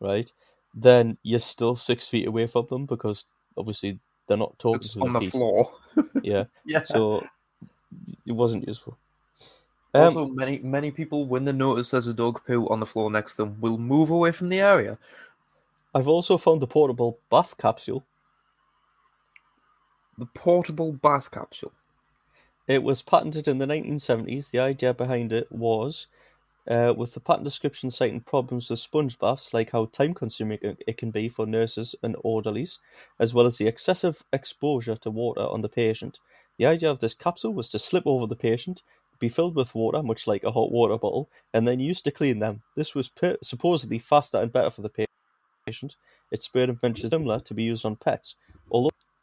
right? 0.00 0.30
Then 0.74 1.18
you're 1.22 1.38
still 1.38 1.74
six 1.74 2.08
feet 2.08 2.26
away 2.26 2.46
from 2.46 2.66
them 2.68 2.86
because 2.86 3.24
obviously 3.56 3.98
they're 4.26 4.36
not 4.36 4.58
talking 4.58 4.80
It's 4.80 4.94
to 4.94 5.02
on 5.02 5.12
the 5.12 5.20
feet. 5.20 5.30
floor. 5.32 5.72
Yeah, 6.22 6.44
Yeah. 6.64 6.82
so 6.84 7.24
it 8.26 8.32
wasn't 8.32 8.66
useful. 8.66 8.98
Um, 9.94 10.02
also, 10.02 10.26
many 10.26 10.58
many 10.58 10.90
people, 10.90 11.24
when 11.26 11.44
they 11.44 11.52
notice 11.52 11.90
there's 11.90 12.06
a 12.06 12.14
dog 12.14 12.44
poo 12.46 12.66
on 12.68 12.80
the 12.80 12.86
floor 12.86 13.10
next 13.10 13.36
to 13.36 13.42
them, 13.42 13.60
will 13.60 13.78
move 13.78 14.10
away 14.10 14.32
from 14.32 14.48
the 14.48 14.60
area. 14.60 14.98
I've 15.94 16.08
also 16.08 16.36
found 16.36 16.60
the 16.60 16.66
portable 16.66 17.18
bath 17.30 17.56
capsule. 17.56 18.04
The 20.18 20.26
portable 20.26 20.92
bath 20.92 21.30
capsule. 21.30 21.72
It 22.66 22.82
was 22.82 23.02
patented 23.02 23.46
in 23.46 23.58
the 23.58 23.66
1970s. 23.66 24.50
The 24.50 24.58
idea 24.60 24.94
behind 24.94 25.30
it 25.30 25.52
was, 25.52 26.06
uh, 26.66 26.94
with 26.96 27.12
the 27.12 27.20
patent 27.20 27.44
description 27.44 27.90
citing 27.90 28.20
problems 28.20 28.70
with 28.70 28.78
sponge 28.78 29.18
baths, 29.18 29.52
like 29.52 29.72
how 29.72 29.84
time 29.84 30.14
consuming 30.14 30.58
it 30.62 30.96
can 30.96 31.10
be 31.10 31.28
for 31.28 31.44
nurses 31.44 31.94
and 32.02 32.16
orderlies, 32.24 32.78
as 33.18 33.34
well 33.34 33.44
as 33.44 33.58
the 33.58 33.68
excessive 33.68 34.22
exposure 34.32 34.96
to 34.96 35.10
water 35.10 35.42
on 35.42 35.60
the 35.60 35.68
patient. 35.68 36.18
The 36.56 36.64
idea 36.64 36.90
of 36.90 37.00
this 37.00 37.12
capsule 37.12 37.52
was 37.52 37.68
to 37.68 37.78
slip 37.78 38.06
over 38.06 38.26
the 38.26 38.36
patient, 38.36 38.82
be 39.18 39.28
filled 39.28 39.54
with 39.54 39.74
water, 39.74 40.02
much 40.02 40.26
like 40.26 40.44
a 40.44 40.52
hot 40.52 40.72
water 40.72 40.96
bottle, 40.96 41.28
and 41.52 41.68
then 41.68 41.78
used 41.78 42.04
to 42.04 42.10
clean 42.10 42.38
them. 42.38 42.62
This 42.74 42.94
was 42.94 43.10
per- 43.10 43.36
supposedly 43.42 43.98
faster 43.98 44.38
and 44.38 44.50
better 44.50 44.70
for 44.70 44.80
the 44.80 45.06
patient. 45.66 45.96
It 46.30 46.42
spurred 46.42 46.70
invention 46.70 47.10
similar 47.10 47.38
to 47.40 47.54
be 47.54 47.64
used 47.64 47.84
on 47.84 47.96
pets. 47.96 48.34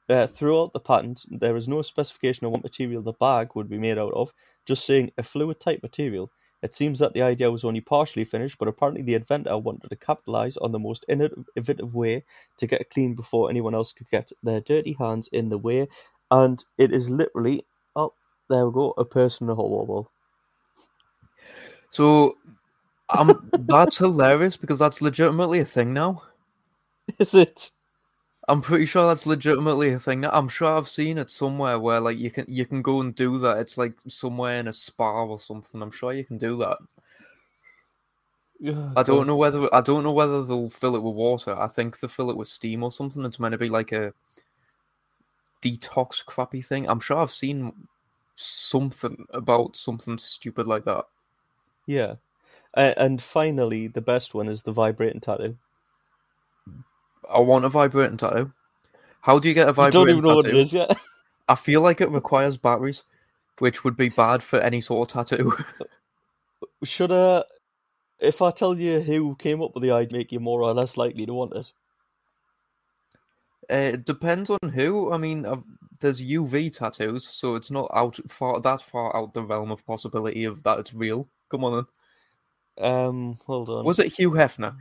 Uh, 0.10 0.28
throughout 0.28 0.74
the 0.74 0.80
patent, 0.80 1.26
there 1.32 1.56
is 1.56 1.68
no 1.68 1.82
specification 1.82 2.46
of 2.46 2.52
what 2.52 2.64
material 2.64 3.02
the 3.02 3.14
bag 3.14 3.50
would 3.56 3.70
be 3.70 3.78
made 3.80 3.98
out 3.98 4.14
of, 4.14 4.34
just 4.66 4.86
saying 4.86 5.12
a 5.18 5.24
fluid 5.24 5.60
type 5.60 5.82
material. 5.82 6.30
It 6.62 6.74
seems 6.74 7.00
that 7.00 7.14
the 7.14 7.22
idea 7.24 7.52
was 7.52 7.64
only 7.64 7.82
partially 7.82 8.26
finished, 8.26 8.58
but 8.60 8.68
apparently 8.68 9.02
the 9.04 9.16
inventor 9.16 9.58
wanted 9.58 9.90
to 9.90 9.96
capitalize 9.96 10.58
on 10.58 10.72
the 10.72 10.80
most 10.80 11.06
innovative 11.10 11.96
way 11.96 12.24
to 12.58 12.68
get 12.68 12.82
it 12.82 12.90
clean 12.92 13.16
before 13.16 13.50
anyone 13.50 13.76
else 13.76 13.94
could 13.94 14.10
get 14.12 14.32
their 14.44 14.62
dirty 14.62 14.94
hands 15.00 15.30
in 15.32 15.50
the 15.50 15.58
way. 15.58 15.88
And 16.32 16.64
it 16.78 16.92
is 16.94 17.10
literally, 17.10 17.66
oh, 17.96 18.14
there 18.50 18.68
we 18.68 18.74
go, 18.74 18.94
a 18.98 19.06
person 19.06 19.48
in 19.48 19.52
a 19.52 19.56
hot 19.56 19.70
water 19.70 19.88
bottle. 19.88 20.12
So, 21.90 22.38
um, 23.10 23.52
that's 23.58 23.98
hilarious 23.98 24.58
because 24.58 24.80
that's 24.80 25.02
legitimately 25.02 25.60
a 25.60 25.66
thing 25.66 25.94
now. 25.94 26.24
Is 27.20 27.36
it? 27.36 27.72
I'm 28.50 28.62
pretty 28.62 28.86
sure 28.86 29.08
that's 29.08 29.26
legitimately 29.26 29.94
a 29.94 30.00
thing. 30.00 30.26
I'm 30.26 30.50
sure 30.50 30.78
I've 30.78 30.90
seen 30.90 31.18
it 31.18 31.30
somewhere 31.30 31.80
where 31.80 32.02
like 32.02 32.18
you 32.18 32.30
can 32.30 32.46
you 32.48 32.66
can 32.66 32.82
go 32.82 33.00
and 33.00 33.16
do 33.16 33.38
that. 33.40 33.58
It's 33.60 33.78
like 33.78 33.94
somewhere 34.08 34.60
in 34.60 34.68
a 34.68 34.74
spa 34.74 35.24
or 35.24 35.40
something. 35.40 35.82
I'm 35.82 35.92
sure 35.92 36.12
you 36.12 36.26
can 36.26 36.38
do 36.38 36.58
that. 36.58 36.78
Yeah, 38.60 38.94
I 38.96 39.04
don't 39.04 39.28
know 39.28 39.36
whether 39.36 39.74
I 39.74 39.82
don't 39.82 40.04
know 40.04 40.12
whether 40.12 40.44
they'll 40.44 40.70
fill 40.70 40.96
it 40.96 41.04
with 41.04 41.16
water. 41.16 41.58
I 41.58 41.68
think 41.68 42.00
they 42.00 42.08
fill 42.08 42.30
it 42.30 42.38
with 42.38 42.48
steam 42.48 42.84
or 42.84 42.92
something. 42.92 43.24
It's 43.24 43.40
meant 43.40 43.54
to 43.54 43.58
be 43.58 43.70
like 43.70 43.92
a 43.92 44.14
detox 45.62 46.26
crappy 46.26 46.62
thing. 46.62 46.88
I'm 46.90 47.00
sure 47.00 47.18
I've 47.18 47.32
seen 47.32 47.72
something 48.36 49.26
about 49.32 49.78
something 49.78 50.18
stupid 50.18 50.68
like 50.68 50.86
that. 50.86 51.06
Yeah. 51.86 52.16
And 52.74 53.22
finally, 53.22 53.88
the 53.88 54.02
best 54.02 54.34
one 54.34 54.48
is 54.48 54.64
the 54.64 54.72
vibrating 54.72 55.22
tattoo. 55.22 55.58
I 57.30 57.39
want 57.39 57.65
a 57.65 57.70
vibrating 57.70 58.18
tattoo. 58.18 58.51
How 59.22 59.39
do 59.39 59.48
you 59.48 59.53
get 59.53 59.70
a 59.70 59.74
You 59.77 59.84
I 59.84 59.89
don't 59.89 60.10
even 60.10 60.24
know 60.24 60.36
what 60.36 60.48
it 60.48 60.56
is 60.56 60.74
yet. 60.74 60.96
I 61.48 61.56
feel 61.56 61.82
like 61.82 62.01
it 62.01 62.10
requires 62.10 62.58
batteries, 62.58 63.03
which 63.60 63.84
would 63.84 63.98
be 63.98 64.10
bad 64.10 64.44
for 64.44 64.60
any 64.60 64.82
sort 64.82 65.13
of 65.13 65.27
tattoo. 65.27 65.53
Should 66.84 67.12
uh, 67.12 67.44
if 68.20 68.42
I 68.42 68.51
tell 68.51 68.77
you 68.77 69.01
who 69.01 69.36
came 69.36 69.62
up 69.62 69.74
with 69.74 69.84
the 69.84 69.92
idea, 69.92 70.08
I'd 70.08 70.12
make 70.13 70.32
you 70.32 70.39
more 70.39 70.62
or 70.62 70.74
less 70.74 70.98
likely 70.98 71.25
to 71.25 71.34
want 71.34 71.53
it? 71.56 71.74
Uh, 73.72 73.94
it 73.94 74.06
depends 74.06 74.50
on 74.50 74.70
who. 74.70 75.12
I 75.12 75.18
mean, 75.18 75.46
uh, 75.46 75.58
there's 76.00 76.22
UV 76.22 76.75
tattoos, 76.75 77.27
so 77.27 77.56
it's 77.56 77.72
not 77.72 77.89
out 77.94 78.20
far 78.27 78.60
that 78.60 78.82
far 78.82 79.15
out 79.15 79.34
the 79.34 79.44
realm 79.44 79.72
of 79.72 79.86
possibility 79.86 80.44
of 80.44 80.63
that 80.63 80.80
it's 80.80 80.94
real. 80.94 81.27
Come 81.50 81.63
on, 81.63 81.86
then. 82.77 82.86
Um, 82.86 83.36
hold 83.46 83.70
on. 83.70 83.86
Was 83.86 84.00
it 84.00 84.13
Hugh 84.13 84.32
Hefner? 84.32 84.75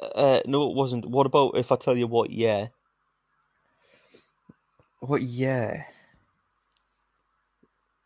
Uh, 0.00 0.40
no, 0.46 0.70
it 0.70 0.76
wasn't. 0.76 1.06
What 1.06 1.26
about 1.26 1.56
if 1.56 1.72
I 1.72 1.76
tell 1.76 1.96
you 1.96 2.06
what? 2.06 2.30
Yeah, 2.30 2.68
What? 5.00 5.22
Yeah. 5.22 5.84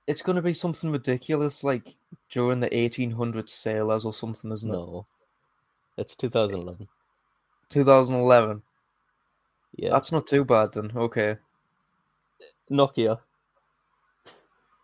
It's 0.07 0.23
gonna 0.23 0.43
be 0.43 0.55
something 0.55 0.91
ridiculous, 0.91 1.63
like 1.63 1.95
during 2.31 2.61
the 2.61 2.69
1800s 2.71 3.51
sailors 3.51 4.05
or 4.05 4.13
something, 4.13 4.51
isn't 4.53 4.71
it? 4.71 4.73
no, 4.73 5.05
it's 5.97 6.17
2011. 6.17 6.89
2011. 7.69 8.63
Yeah, 9.77 9.91
That's 9.91 10.13
not 10.13 10.27
too 10.27 10.45
bad 10.45 10.73
then. 10.73 10.93
Okay. 10.95 11.37
Nokia. 12.71 13.21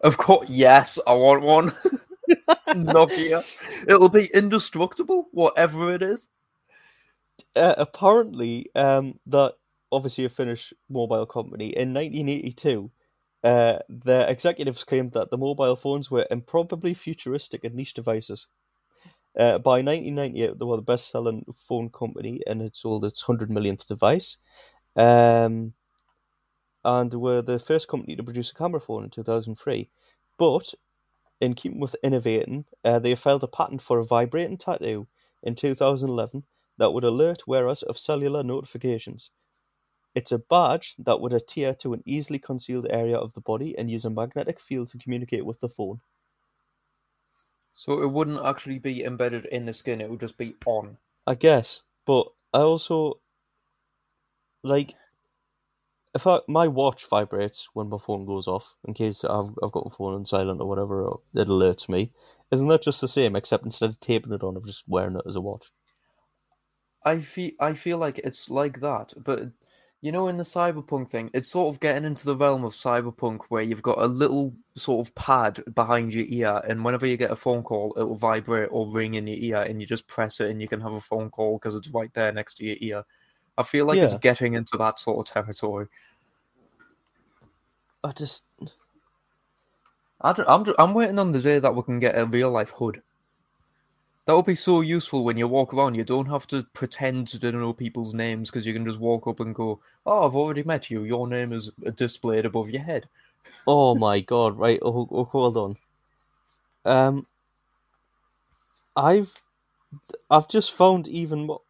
Of 0.01 0.17
course, 0.17 0.49
yes, 0.49 0.99
I 1.07 1.13
want 1.15 1.43
one. 1.43 1.73
Nokia. 2.75 3.43
It'll 3.89 4.09
be 4.09 4.29
indestructible, 4.33 5.29
whatever 5.33 5.93
it 5.93 6.03
is. 6.03 6.29
Uh, 7.57 7.75
apparently, 7.79 8.67
um, 8.75 9.19
that 9.27 9.55
obviously 9.93 10.25
a 10.25 10.29
Finnish 10.29 10.73
mobile 10.89 11.27
company 11.27 11.69
in 11.77 11.93
1982. 11.93 12.91
Uh, 13.45 13.79
the 13.89 14.27
executives 14.29 14.85
claimed 14.85 15.13
that 15.13 15.31
the 15.31 15.39
mobile 15.39 15.77
phones 15.77 16.11
were 16.11 16.27
improbably 16.31 16.95
futuristic 16.95 17.65
and 17.65 17.75
niche 17.75 17.95
devices. 17.95 18.49
Uh, 19.39 19.59
by 19.59 19.83
1998, 19.83 20.59
they 20.59 20.65
were 20.65 20.77
the 20.77 20.83
best-selling 20.83 21.45
phone 21.55 21.91
company 21.91 22.41
and 22.47 22.61
had 22.61 22.75
sold 22.77 23.05
its 23.05 23.27
100 23.29 23.51
millionth 23.51 23.87
device. 23.87 24.39
Um, 24.97 25.75
and 26.85 27.15
were 27.15 27.43
the 27.43 27.59
first 27.59 27.87
company 27.89 28.17
to 28.17 28.23
produce 28.25 28.51
a 28.51 28.55
camera 28.55 28.81
phone 28.81 29.05
in 29.05 29.11
2003. 29.11 29.91
But 30.39 30.75
in 31.41 31.55
keeping 31.55 31.81
with 31.81 31.97
innovating, 32.03 32.65
uh, 32.85 32.99
they 32.99 33.15
filed 33.15 33.45
a 33.45 33.49
patent 33.49 33.83
for 33.83 34.01
a 34.01 34.05
vibrating 34.05 34.59
tattoo 34.59 35.07
in 35.43 35.55
2011 35.55 36.45
that 36.79 36.93
would 36.93 37.05
alert 37.05 37.47
wearers 37.47 37.83
of 37.83 37.99
cellular 37.99 38.43
notifications. 38.43 39.31
It's 40.15 40.33
a 40.33 40.39
badge 40.39 40.97
that 40.97 41.21
would 41.21 41.33
adhere 41.33 41.75
to 41.77 41.93
an 41.93 42.03
easily 42.07 42.39
concealed 42.39 42.87
area 42.91 43.17
of 43.17 43.35
the 43.35 43.41
body 43.41 43.77
and 43.77 43.91
use 43.91 44.05
a 44.05 44.11
magnetic 44.11 44.59
field 44.59 44.89
to 44.89 44.99
communicate 44.99 45.45
with 45.45 45.61
the 45.61 45.69
phone. 45.69 46.01
So 47.75 48.03
it 48.03 48.11
wouldn't 48.11 48.45
actually 48.45 48.79
be 48.79 49.05
embedded 49.05 49.45
in 49.47 49.67
the 49.67 49.73
skin, 49.73 50.01
it 50.01 50.11
would 50.11 50.21
just 50.21 50.39
be 50.39 50.57
on. 50.67 50.99
I 51.27 51.35
guess, 51.35 51.83
but 52.07 52.27
I 52.53 52.61
also 52.61 53.21
like 54.65 54.95
if 56.15 56.27
I, 56.27 56.41
my 56.49 56.67
watch 56.67 57.07
vibrates 57.09 57.69
when 57.75 57.89
my 57.89 57.99
phone 57.99 58.25
goes 58.25 58.49
off 58.49 58.75
in 58.85 58.95
case 58.95 59.25
I've 59.25 59.51
I've 59.63 59.73
got 59.73 59.85
my 59.85 59.95
phone 59.97 60.15
on 60.15 60.27
silent 60.27 60.61
or 60.61 60.69
whatever, 60.69 61.05
or 61.05 61.21
it 61.35 61.49
alerts 61.49 61.89
me. 61.89 62.13
Isn't 62.51 62.69
that 62.69 62.83
just 62.83 63.01
the 63.01 63.09
same? 63.09 63.37
Except 63.37 63.65
instead 63.65 63.91
of 63.91 64.01
taping 64.01 64.33
it 64.33 64.43
on, 64.43 64.57
I'm 64.57 64.65
just 64.65 64.89
wearing 64.89 65.17
it 65.17 65.23
as 65.27 65.37
a 65.37 65.41
watch. 65.41 65.71
I 67.05 67.21
feel 67.21 67.53
I 67.61 67.75
feel 67.75 67.99
like 67.99 68.19
it's 68.19 68.51
like 68.51 68.81
that, 68.81 69.15
but 69.17 69.51
you 70.01 70.13
know, 70.13 70.29
in 70.29 70.37
the 70.37 70.45
cyberpunk 70.45 71.11
thing, 71.11 71.29
it's 71.35 71.49
sort 71.49 71.75
of 71.75 71.81
getting 71.81 72.05
into 72.05 72.25
the 72.25 72.37
realm 72.37 72.65
of 72.65 72.73
cyberpunk 72.73 73.43
where 73.49 73.63
you've 73.63 73.83
got 73.83 73.99
a 73.99 74.07
little 74.07 74.55
sort 74.77 75.07
of 75.07 75.15
pad 75.17 75.63
behind 75.75 76.15
your 76.15 76.27
ear, 76.29 76.63
and 76.69 76.85
whenever 76.85 77.07
you 77.07 77.17
get 77.17 77.31
a 77.33 77.37
phone 77.37 77.63
call, 77.63 77.95
it'll 77.97 78.15
vibrate 78.15 78.69
or 78.71 78.89
ring 78.89 79.15
in 79.15 79.27
your 79.27 79.39
ear, 79.39 79.63
and 79.63 79.81
you 79.81 79.87
just 79.87 80.07
press 80.07 80.41
it, 80.41 80.51
and 80.51 80.63
you 80.63 80.69
can 80.69 80.81
have 80.81 80.93
a 80.93 81.01
phone 81.01 81.31
call 81.31 81.59
because 81.59 81.75
it's 81.75 81.89
right 81.89 82.13
there 82.15 82.33
next 82.33 82.55
to 82.55 82.65
your 82.65 82.77
ear. 82.81 83.05
I 83.57 83.65
feel 83.65 83.87
like 83.87 83.99
it's 84.05 84.15
getting 84.21 84.55
into 84.55 84.77
that 84.77 85.01
sort 85.01 85.19
of 85.19 85.33
territory. 85.33 85.87
I 88.05 88.13
just 88.13 88.45
I 90.21 90.33
don't, 90.33 90.49
I'm, 90.49 90.75
I'm 90.79 90.95
waiting 90.95 91.19
on 91.19 91.33
the 91.33 91.41
day 91.41 91.59
that 91.59 91.75
we 91.75 91.83
can 91.83 91.99
get 92.01 92.19
a 92.19 92.27
real 92.27 92.51
life 92.51 92.71
HUD. 92.71 93.03
That 94.29 94.37
would 94.37 94.45
be 94.45 94.57
so 94.57 94.83
useful 94.83 95.25
when 95.25 95.39
you 95.39 95.49
walk 95.49 95.73
around. 95.73 95.95
You 95.95 96.05
don't 96.05 96.27
have 96.27 96.47
to 96.49 96.65
pretend 96.75 97.29
to 97.29 97.51
know 97.51 97.73
people's 97.73 98.13
names 98.13 98.51
because 98.51 98.67
you 98.67 98.75
can 98.75 98.85
just 98.85 98.99
walk 98.99 99.27
up 99.27 99.41
and 99.41 99.55
go, 99.55 99.81
"Oh, 100.05 100.27
I've 100.27 100.37
already 100.37 100.63
met 100.65 100.91
you. 100.91 101.03
Your 101.03 101.27
name 101.27 101.51
is 101.51 101.71
displayed 101.95 102.45
above 102.45 102.69
your 102.69 102.83
head." 102.83 103.09
oh 103.67 103.95
my 103.95 104.21
god! 104.21 104.59
Right, 104.59 104.79
oh, 104.83 105.09
oh, 105.11 105.25
hold 105.25 105.57
on. 105.57 105.79
Um, 106.85 107.27
I've 108.95 109.41
I've 110.31 110.47
just 110.47 110.73
found 110.73 111.09
even 111.09 111.47
more. 111.47 111.63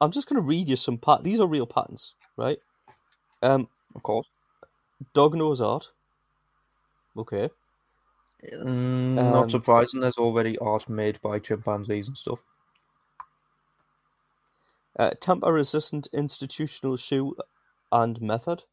I'm 0.00 0.10
just 0.10 0.28
gonna 0.28 0.40
read 0.40 0.68
you 0.68 0.74
some 0.74 0.98
pat. 0.98 1.22
These 1.22 1.38
are 1.38 1.46
real 1.46 1.66
patterns, 1.66 2.16
right? 2.36 2.58
Um, 3.40 3.68
Of 3.94 4.02
course, 4.02 4.26
dog 5.12 5.36
nose 5.36 5.60
art. 5.60 5.92
Okay. 7.16 7.50
Mm, 8.52 9.30
not 9.30 9.50
Um, 9.50 9.50
surprising. 9.50 10.00
There's 10.00 10.18
already 10.18 10.58
art 10.58 10.88
made 10.88 11.20
by 11.22 11.38
chimpanzees 11.38 12.08
and 12.08 12.18
stuff. 12.18 12.40
Uh, 14.98 15.10
tamper-resistant 15.20 16.08
institutional 16.12 16.96
shoe 16.96 17.36
and 17.92 18.20
method. 18.22 18.64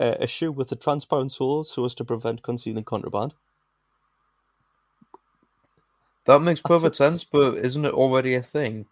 Uh, 0.00 0.16
a 0.20 0.26
shoe 0.26 0.52
with 0.52 0.72
a 0.72 0.76
transparent 0.76 1.32
sole 1.32 1.64
so 1.64 1.84
as 1.84 1.94
to 1.94 2.04
prevent 2.04 2.42
concealing 2.42 2.84
contraband. 2.84 3.34
That 6.26 6.40
makes 6.40 6.60
perfect 6.62 6.96
sense, 6.96 7.24
but 7.24 7.58
isn't 7.58 7.84
it 7.84 7.94
already 7.94 8.34
a 8.34 8.42
thing? 8.42 8.86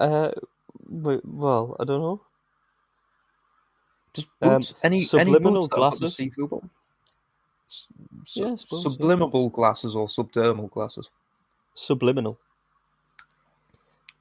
Uh, 0.00 0.32
wait, 0.88 1.20
well, 1.24 1.76
I 1.80 1.84
don't 1.84 2.00
know. 2.02 2.22
Just 4.14 4.28
Um, 4.42 4.66
boots, 4.66 4.74
any 4.82 5.08
any 5.16 5.36
subliminal 5.36 5.36
boots 5.36 5.68
that 5.68 5.78
have 5.78 5.88
got 5.88 6.00
the 6.00 6.08
glasses. 6.08 6.28
See-through 7.74 8.26
su- 8.26 8.40
Yeah, 8.40 8.52
I 8.52 8.54
so. 8.56 8.76
subliminal 8.88 9.48
glasses 9.50 9.94
or 9.96 10.06
subdermal 10.06 10.70
glasses. 10.70 11.10
Subliminal. 11.74 12.38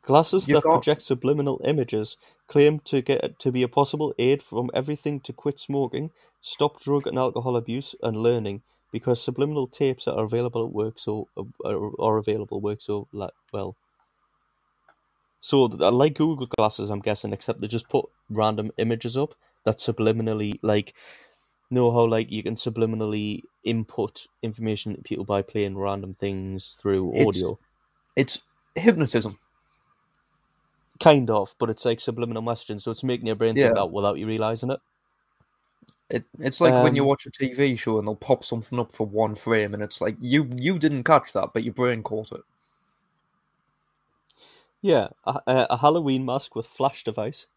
Glasses 0.01 0.47
You 0.49 0.55
that 0.55 0.63
got- 0.63 0.71
project 0.71 1.01
subliminal 1.01 1.61
images 1.63 2.17
claim 2.47 2.79
to 2.81 3.01
get 3.01 3.39
to 3.39 3.51
be 3.51 3.63
a 3.63 3.67
possible 3.69 4.13
aid 4.19 4.43
from 4.43 4.69
everything 4.73 5.21
to 5.21 5.31
quit 5.33 5.59
smoking, 5.59 6.11
stop 6.41 6.79
drug 6.81 7.07
and 7.07 7.17
alcohol 7.17 7.55
abuse, 7.55 7.95
and 8.03 8.17
learning. 8.17 8.61
Because 8.91 9.19
subliminal 9.21 9.65
tapes 9.65 10.05
that 10.05 10.15
are 10.15 10.25
available 10.25 10.63
at 10.67 10.71
work 10.71 10.99
so 10.99 11.27
are, 11.65 11.89
are 11.99 12.17
available 12.19 12.61
work 12.61 12.79
so 12.79 13.07
like 13.11 13.33
well. 13.51 13.75
So 15.39 15.63
like 15.63 16.13
Google 16.15 16.45
Glasses, 16.57 16.89
I'm 16.91 16.99
guessing, 16.99 17.33
except 17.33 17.59
they 17.59 17.67
just 17.67 17.89
put 17.89 18.05
random 18.29 18.71
images 18.77 19.17
up 19.17 19.33
that 19.65 19.79
subliminally 19.79 20.59
like 20.61 20.93
know 21.73 21.91
how 21.91 22.05
like 22.05 22.31
you 22.31 22.43
can 22.43 22.55
subliminally 22.55 23.43
input 23.63 24.27
information 24.41 24.95
to 24.95 25.01
people 25.01 25.25
by 25.25 25.41
playing 25.41 25.77
random 25.77 26.13
things 26.13 26.75
through 26.81 27.13
audio. 27.15 27.59
It's 28.15 28.41
hypnotism. 28.75 29.39
Kind 30.99 31.29
of, 31.29 31.55
but 31.59 31.69
it's 31.69 31.85
like 31.85 31.99
subliminal 31.99 32.41
messaging, 32.41 32.81
so 32.81 32.89
it's 32.89 33.03
making 33.03 33.27
your 33.27 33.35
brain 33.35 33.57
think 33.57 33.75
that 33.75 33.91
without 33.91 34.17
you 34.17 34.25
realizing 34.25 34.71
it. 34.71 34.79
It, 36.09 36.25
it's 36.39 36.61
like 36.61 36.79
when 36.79 36.95
you 36.95 37.03
Um, 37.03 37.05
watch 37.05 37.25
a 37.25 37.31
TV 37.31 37.75
show 37.75 37.97
and 37.99 38.07
they'll 38.07 38.15
pop 38.15 38.45
something 38.45 38.79
up 38.79 38.93
for 38.95 39.05
one 39.07 39.35
frame, 39.35 39.73
and 39.73 39.83
it's 39.83 39.99
like 39.99 40.15
you 40.19 40.49
you 40.55 40.79
didn't 40.79 41.03
catch 41.03 41.33
that, 41.33 41.49
but 41.53 41.63
your 41.63 41.73
brain 41.73 42.03
caught 42.03 42.31
it. 42.31 42.41
Yeah, 44.83 45.07
a, 45.25 45.41
a 45.47 45.67
a 45.71 45.77
Halloween 45.77 46.25
mask 46.25 46.55
with 46.55 46.67
flash 46.67 47.03
device. 47.03 47.47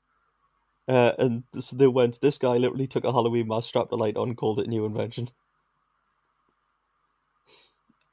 Uh, 0.89 1.13
and 1.19 1.45
this, 1.53 1.71
they 1.71 1.89
went. 1.89 2.21
This 2.21 2.39
guy 2.39 2.57
literally 2.59 2.87
took 2.87 3.05
a 3.05 3.13
Halloween 3.13 3.49
mask, 3.49 3.69
strapped 3.71 3.93
a 3.93 3.97
light 3.97 4.17
on, 4.17 4.37
called 4.37 4.61
it 4.61 4.67
a 4.67 4.71
new 4.71 4.85
invention. 4.87 5.29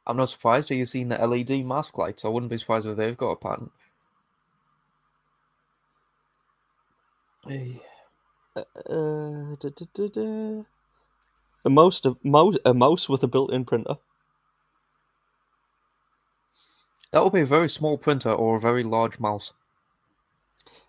I'm 0.07 0.17
not 0.17 0.29
surprised. 0.29 0.71
Are 0.71 0.75
you 0.75 0.85
seeing 0.85 1.09
the 1.09 1.17
LED 1.17 1.65
mask 1.65 1.97
lights? 1.97 2.25
I 2.25 2.29
wouldn't 2.29 2.49
be 2.49 2.57
surprised 2.57 2.87
if 2.87 2.97
they've 2.97 3.17
got 3.17 3.31
a 3.31 3.35
patent. 3.37 3.71
Hey. 7.47 7.81
Uh, 8.55 9.55
da, 9.59 9.69
da, 9.69 9.85
da, 9.93 10.07
da. 10.09 10.63
A 11.65 11.69
mouse, 11.69 12.05
a 12.05 12.15
mouse, 12.23 12.57
a 12.65 12.73
mouse 12.73 13.09
with 13.09 13.23
a 13.23 13.27
built-in 13.27 13.65
printer. 13.65 13.95
That 17.11 17.23
would 17.23 17.33
be 17.33 17.41
a 17.41 17.45
very 17.45 17.69
small 17.69 17.97
printer 17.97 18.31
or 18.31 18.57
a 18.57 18.59
very 18.59 18.83
large 18.83 19.19
mouse. 19.19 19.53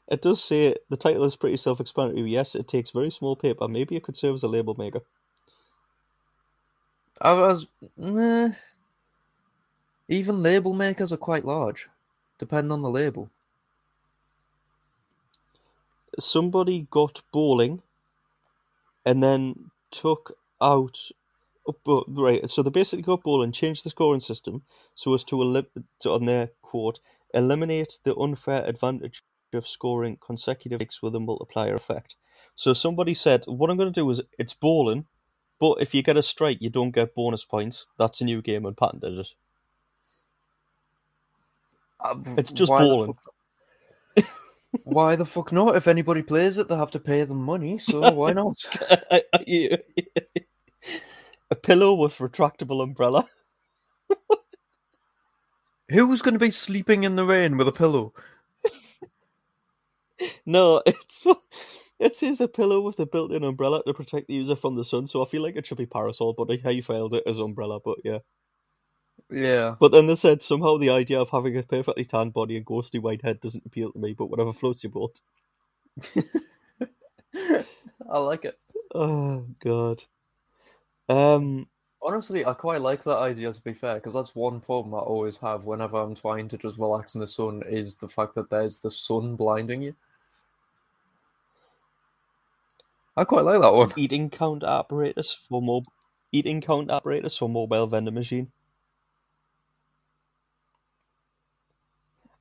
It 0.08 0.22
does 0.22 0.42
say 0.44 0.74
the 0.90 0.96
title 0.98 1.24
is 1.24 1.36
pretty 1.36 1.56
self-explanatory. 1.58 2.30
Yes, 2.30 2.54
it 2.56 2.68
takes 2.68 2.90
very 2.92 3.10
small 3.10 3.36
paper. 3.36 3.68
Maybe 3.68 3.96
it 3.96 4.04
could 4.04 4.16
serve 4.16 4.34
as 4.34 4.44
a 4.44 4.48
label 4.48 4.76
maker. 4.78 5.00
I 7.20 7.32
was. 7.34 7.66
Meh. 7.96 8.52
Even 10.08 10.42
label 10.42 10.74
makers 10.74 11.12
are 11.12 11.16
quite 11.18 11.44
large, 11.44 11.88
depending 12.38 12.72
on 12.72 12.82
the 12.82 12.90
label. 12.90 13.30
somebody 16.20 16.86
got 16.90 17.22
bowling 17.32 17.82
and 19.06 19.22
then 19.22 19.70
took 19.90 20.36
out 20.62 20.98
oh, 21.68 21.76
but 21.84 22.04
right 22.08 22.48
so 22.48 22.62
they 22.62 22.70
basically 22.70 23.02
got 23.02 23.24
bowling 23.24 23.52
changed 23.52 23.84
the 23.84 23.90
scoring 23.90 24.20
system 24.20 24.62
so 24.94 25.14
as 25.14 25.24
to, 25.24 25.40
elim- 25.42 25.66
to 26.00 26.10
on 26.10 26.26
their 26.26 26.50
quote 26.62 27.00
eliminate 27.34 27.98
the 28.04 28.16
unfair 28.16 28.64
advantage 28.66 29.22
of 29.54 29.66
scoring 29.66 30.18
consecutive 30.24 30.80
hits 30.80 31.02
with 31.02 31.14
a 31.16 31.20
multiplier 31.20 31.74
effect 31.74 32.16
so 32.56 32.72
somebody 32.74 33.14
said 33.14 33.44
what 33.46 33.70
i'm 33.70 33.76
going 33.78 33.92
to 33.92 34.00
do 34.00 34.10
is 34.10 34.22
it's 34.38 34.54
bowling 34.54 35.06
but 35.60 35.76
if 35.80 35.94
you 35.94 36.02
get 36.02 36.16
a 36.18 36.22
strike 36.24 36.58
you 36.60 36.70
don't 36.70 36.92
get 36.92 37.14
bonus 37.14 37.44
points 37.44 37.86
that's 37.98 38.20
a 38.20 38.26
new 38.26 38.42
game 38.42 38.66
and 38.66 38.76
patented 38.76 39.18
it 39.18 39.28
Uh, 42.04 42.14
It's 42.36 42.52
just 42.52 42.76
why 42.76 42.86
the 42.86 42.96
bowling. 42.96 43.06
fuck- 43.06 43.18
Why 44.84 45.16
the 45.16 45.26
fuck 45.26 45.52
not? 45.52 45.76
If 45.76 45.88
anybody 45.88 46.22
plays 46.22 46.58
it, 46.58 46.68
they 46.68 46.76
have 46.76 46.90
to 46.92 47.00
pay 47.00 47.24
them 47.24 47.42
money, 47.42 47.78
so 47.78 48.10
why 48.12 48.32
not? 48.32 48.56
a 49.48 49.78
pillow 51.62 51.94
with 51.94 52.18
retractable 52.18 52.82
umbrella 52.82 53.24
Who's 55.90 56.22
going 56.22 56.34
to 56.34 56.40
be 56.40 56.50
sleeping 56.50 57.04
in 57.04 57.16
the 57.16 57.24
rain 57.24 57.56
with 57.56 57.68
a 57.68 57.72
pillow? 57.72 58.12
No, 60.46 60.82
it's 60.86 61.26
it 61.98 62.14
says 62.14 62.40
a 62.40 62.48
pillow 62.48 62.80
with 62.80 62.98
a 63.00 63.06
built-in 63.06 63.44
umbrella 63.44 63.82
to 63.86 63.94
protect 63.94 64.28
the 64.28 64.34
user 64.34 64.56
from 64.56 64.74
the 64.74 64.84
sun. 64.84 65.06
So 65.06 65.22
I 65.22 65.26
feel 65.26 65.42
like 65.42 65.56
it 65.56 65.66
should 65.66 65.78
be 65.78 65.86
parasol, 65.86 66.34
but 66.34 66.50
I 66.50 66.68
I 66.68 66.80
filed 66.80 67.14
it 67.14 67.24
as 67.26 67.38
umbrella. 67.38 67.80
But 67.80 67.98
yeah, 68.04 68.18
Yeah. 69.30 69.76
but 69.78 69.92
then 69.92 70.06
they 70.06 70.16
said 70.16 70.42
somehow 70.42 70.78
the 70.78 70.90
idea 70.90 71.20
of 71.20 71.30
having 71.30 71.56
a 71.56 71.62
perfectly 71.62 72.04
tan 72.04 72.30
body 72.30 72.56
and 72.56 72.66
ghostly 72.66 72.98
white 72.98 73.22
head 73.22 73.38
doesn't 73.40 73.64
appeal 73.64 73.92
to 73.92 73.98
me. 74.00 74.12
But 74.12 74.26
whatever 74.26 74.52
floats 74.52 74.82
your 74.82 74.90
boat. 74.90 75.20
I 78.08 78.18
like 78.18 78.44
it. 78.44 78.58
Oh 78.94 79.46
god. 79.60 80.04
Um. 81.08 81.66
Honestly, 82.02 82.44
I 82.44 82.52
quite 82.54 82.82
like 82.82 83.02
that 83.04 83.16
idea, 83.18 83.52
to 83.52 83.60
be 83.62 83.72
fair, 83.72 83.94
because 83.96 84.14
that's 84.14 84.34
one 84.36 84.60
problem 84.60 84.94
I 84.94 84.98
always 84.98 85.38
have 85.38 85.64
whenever 85.64 85.96
I'm 85.96 86.14
trying 86.14 86.46
to 86.48 86.58
just 86.58 86.78
relax 86.78 87.14
in 87.14 87.20
the 87.20 87.26
sun 87.26 87.62
is 87.66 87.96
the 87.96 88.06
fact 88.08 88.34
that 88.36 88.50
there's 88.50 88.78
the 88.78 88.90
sun 88.90 89.34
blinding 89.36 89.82
you. 89.82 89.94
I 93.16 93.24
quite 93.24 93.44
like 93.44 93.60
that 93.60 93.72
one. 93.72 93.92
Eating 93.96 94.30
count 94.30 94.64
apparatus 94.64 95.32
for 95.32 95.62
mobile. 95.62 95.92
Eating 96.32 96.60
count 96.60 96.90
apparatus 96.90 97.38
for 97.38 97.48
mobile 97.48 97.86
vending 97.86 98.14
machine. 98.14 98.50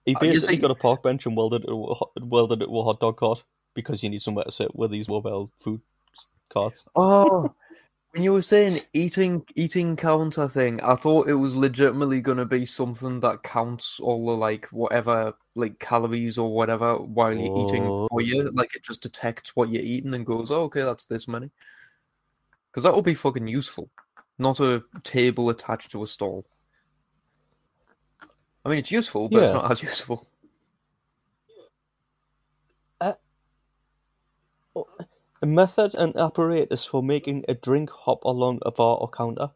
He 0.05 0.15
basically 0.19 0.57
got 0.57 0.71
a 0.71 0.75
park 0.75 1.03
bench 1.03 1.25
and 1.25 1.37
welded 1.37 1.63
it 1.63 1.67
to 1.67 1.85
a, 1.85 1.93
hot- 1.93 2.11
welded 2.21 2.61
it 2.61 2.65
to 2.65 2.79
a 2.79 2.83
hot 2.83 2.99
dog 2.99 3.17
cart 3.17 3.43
because 3.73 4.03
you 4.03 4.09
need 4.09 4.21
somewhere 4.21 4.45
to 4.45 4.51
sit 4.51 4.75
with 4.75 4.91
these 4.91 5.07
mobile 5.07 5.51
food 5.57 5.79
carts. 6.49 6.87
Oh, 6.95 7.53
when 8.11 8.23
you 8.23 8.33
were 8.33 8.41
saying 8.41 8.79
eating 8.93 9.45
eating 9.55 9.95
counter 9.95 10.47
thing, 10.47 10.81
I 10.81 10.95
thought 10.95 11.29
it 11.29 11.35
was 11.35 11.55
legitimately 11.55 12.19
gonna 12.21 12.45
be 12.45 12.65
something 12.65 13.21
that 13.21 13.43
counts 13.43 13.99
all 13.99 14.25
the 14.25 14.33
like 14.35 14.67
whatever 14.71 15.35
like 15.55 15.79
calories 15.79 16.37
or 16.37 16.53
whatever 16.53 16.97
while 16.97 17.31
you're 17.33 17.57
eating 17.57 17.83
Oh. 17.83 18.07
for 18.09 18.21
you. 18.21 18.49
Like 18.51 18.75
it 18.75 18.83
just 18.83 19.01
detects 19.01 19.55
what 19.55 19.69
you're 19.69 19.83
eating 19.83 20.13
and 20.13 20.25
goes, 20.25 20.51
"Oh, 20.51 20.63
okay, 20.63 20.81
that's 20.83 21.05
this 21.05 21.27
many." 21.27 21.51
Because 22.71 22.83
that 22.83 22.95
would 22.95 23.05
be 23.05 23.13
fucking 23.13 23.47
useful, 23.47 23.89
not 24.39 24.59
a 24.59 24.83
table 25.03 25.49
attached 25.49 25.91
to 25.91 26.03
a 26.03 26.07
stall. 26.07 26.45
I 28.65 28.69
mean, 28.69 28.79
it's 28.79 28.91
useful, 28.91 29.29
but 29.29 29.43
it's 29.43 29.53
not 29.53 29.69
as 29.69 29.83
useful. 29.83 30.27
Uh, 32.99 33.13
a 35.41 35.45
method 35.45 35.93
and 35.95 36.15
apparatus 36.15 36.85
for 36.85 37.03
making 37.03 37.45
a 37.47 37.53
drink 37.53 37.89
hop 37.91 38.23
along 38.23 38.59
a 38.65 38.71
bar 38.71 38.97
or 38.97 39.09
counter. 39.09 39.51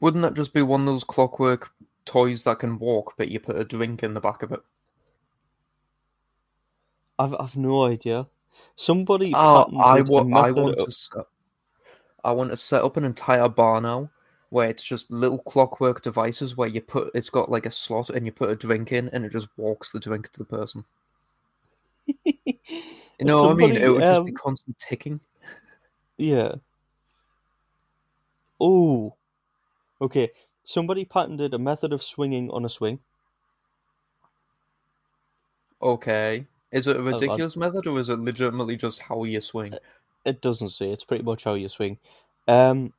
Wouldn't 0.00 0.22
that 0.22 0.34
just 0.34 0.52
be 0.52 0.62
one 0.62 0.82
of 0.82 0.86
those 0.86 1.02
clockwork 1.02 1.72
toys 2.08 2.44
that 2.44 2.58
can 2.60 2.78
walk, 2.78 3.14
but 3.16 3.28
you 3.28 3.38
put 3.38 3.58
a 3.58 3.64
drink 3.64 4.02
in 4.02 4.14
the 4.14 4.20
back 4.20 4.42
of 4.42 4.50
it? 4.52 4.60
I've 7.18 7.34
I've 7.38 7.56
no 7.56 7.84
idea. 7.84 8.26
Somebody 8.74 9.32
patented 9.34 9.80
I, 9.80 10.00
wa- 10.02 10.26
I 10.32 10.50
want 10.50 10.78
to 10.78 10.90
set, 10.90 11.24
I 12.24 12.32
want 12.32 12.50
to 12.50 12.56
set 12.56 12.82
up 12.82 12.96
an 12.96 13.04
entire 13.04 13.48
bar 13.48 13.80
now 13.80 14.10
where 14.50 14.68
it's 14.68 14.82
just 14.82 15.12
little 15.12 15.38
clockwork 15.40 16.02
devices 16.02 16.56
where 16.56 16.68
you 16.68 16.80
put 16.80 17.10
it's 17.14 17.28
got 17.30 17.50
like 17.50 17.66
a 17.66 17.70
slot 17.70 18.10
and 18.10 18.24
you 18.24 18.32
put 18.32 18.50
a 18.50 18.56
drink 18.56 18.92
in 18.92 19.08
and 19.10 19.24
it 19.24 19.32
just 19.32 19.48
walks 19.56 19.92
the 19.92 20.00
drink 20.00 20.30
to 20.30 20.38
the 20.38 20.44
person. 20.44 20.84
You 23.18 23.26
know 23.26 23.42
what 23.42 23.50
I 23.50 23.54
mean? 23.54 23.76
It 23.76 23.86
Somebody, 23.86 23.88
would 23.88 24.06
just 24.06 24.24
be 24.24 24.30
um, 24.30 24.34
constant 24.34 24.78
ticking. 24.78 25.20
Yeah. 26.16 26.54
Oh. 28.60 29.14
Okay. 30.00 30.30
Somebody 30.68 31.06
patented 31.06 31.54
a 31.54 31.58
method 31.58 31.94
of 31.94 32.02
swinging 32.02 32.50
on 32.50 32.62
a 32.62 32.68
swing. 32.68 33.00
Okay. 35.80 36.46
Is 36.70 36.86
it 36.86 36.98
a 36.98 37.02
ridiculous 37.02 37.56
method 37.56 37.86
or 37.86 37.98
is 37.98 38.10
it 38.10 38.18
legitimately 38.18 38.76
just 38.76 39.00
how 39.00 39.24
you 39.24 39.40
swing? 39.40 39.72
It 40.26 40.42
doesn't 40.42 40.68
say. 40.68 40.90
It's 40.90 41.04
pretty 41.04 41.24
much 41.24 41.44
how 41.44 41.54
you 41.54 41.70
swing. 41.70 41.96
Um, 42.46 42.92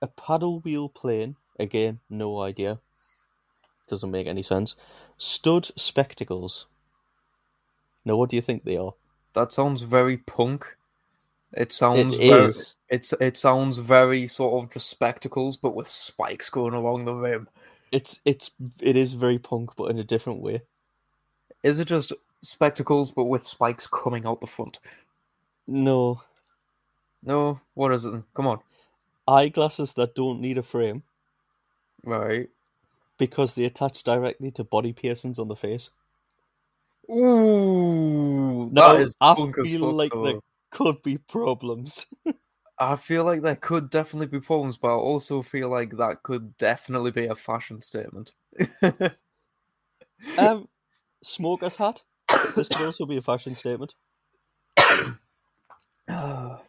a 0.00 0.06
paddle 0.06 0.60
wheel 0.60 0.88
plane. 0.88 1.36
Again, 1.60 2.00
no 2.08 2.40
idea. 2.40 2.80
Doesn't 3.88 4.10
make 4.10 4.26
any 4.26 4.42
sense. 4.42 4.74
Stud 5.18 5.66
spectacles. 5.78 6.64
Now, 8.06 8.16
what 8.16 8.30
do 8.30 8.36
you 8.36 8.42
think 8.42 8.62
they 8.62 8.78
are? 8.78 8.94
That 9.34 9.52
sounds 9.52 9.82
very 9.82 10.16
punk. 10.16 10.78
It 11.52 11.72
sounds 11.72 12.18
It 12.18 12.18
very, 12.18 12.44
is. 12.46 12.76
It's 12.88 13.12
it 13.20 13.36
sounds 13.36 13.78
very 13.78 14.28
sort 14.28 14.64
of 14.64 14.70
just 14.72 14.88
spectacles, 14.90 15.56
but 15.56 15.74
with 15.74 15.88
spikes 15.88 16.50
going 16.50 16.74
along 16.74 17.04
the 17.04 17.14
rim. 17.14 17.48
It's 17.92 18.20
it's 18.24 18.50
it 18.82 18.96
is 18.96 19.14
very 19.14 19.38
punk, 19.38 19.76
but 19.76 19.90
in 19.90 19.98
a 19.98 20.04
different 20.04 20.40
way. 20.40 20.62
Is 21.62 21.80
it 21.80 21.86
just 21.86 22.12
spectacles, 22.42 23.10
but 23.12 23.24
with 23.24 23.44
spikes 23.46 23.86
coming 23.86 24.26
out 24.26 24.40
the 24.40 24.46
front? 24.46 24.78
No, 25.66 26.20
No, 27.22 27.60
what 27.74 27.92
is 27.92 28.04
it? 28.04 28.10
then? 28.12 28.24
Come 28.34 28.46
on, 28.48 28.60
eyeglasses 29.28 29.92
that 29.94 30.14
don't 30.14 30.40
need 30.40 30.58
a 30.58 30.62
frame 30.62 31.02
right? 32.04 32.48
because 33.18 33.54
they 33.54 33.64
attach 33.64 34.04
directly 34.04 34.50
to 34.52 34.64
body 34.64 34.92
piercings 34.92 35.38
on 35.38 35.48
the 35.48 35.56
face. 35.56 35.90
Ooh, 37.10 38.70
Now, 38.70 38.94
that 38.94 39.00
is 39.00 39.14
I 39.20 39.34
punk 39.34 39.58
as 39.58 39.68
feel 39.68 39.80
fuck, 39.80 39.94
like 39.94 40.12
though. 40.12 40.42
Could 40.76 41.02
be 41.02 41.16
problems. 41.16 42.06
I 42.78 42.96
feel 42.96 43.24
like 43.24 43.40
there 43.40 43.56
could 43.56 43.88
definitely 43.88 44.26
be 44.26 44.40
problems, 44.40 44.76
but 44.76 44.88
I 44.88 44.98
also 44.98 45.40
feel 45.40 45.70
like 45.70 45.96
that 45.96 46.22
could 46.22 46.58
definitely 46.58 47.10
be 47.10 47.24
a 47.24 47.34
fashion 47.34 47.80
statement. 47.80 48.32
um, 50.38 50.68
smoker's 51.22 51.76
hat. 51.76 52.02
This 52.54 52.68
could 52.68 52.84
also 52.84 53.06
be 53.06 53.16
a 53.16 53.22
fashion 53.22 53.54
statement. 53.54 53.94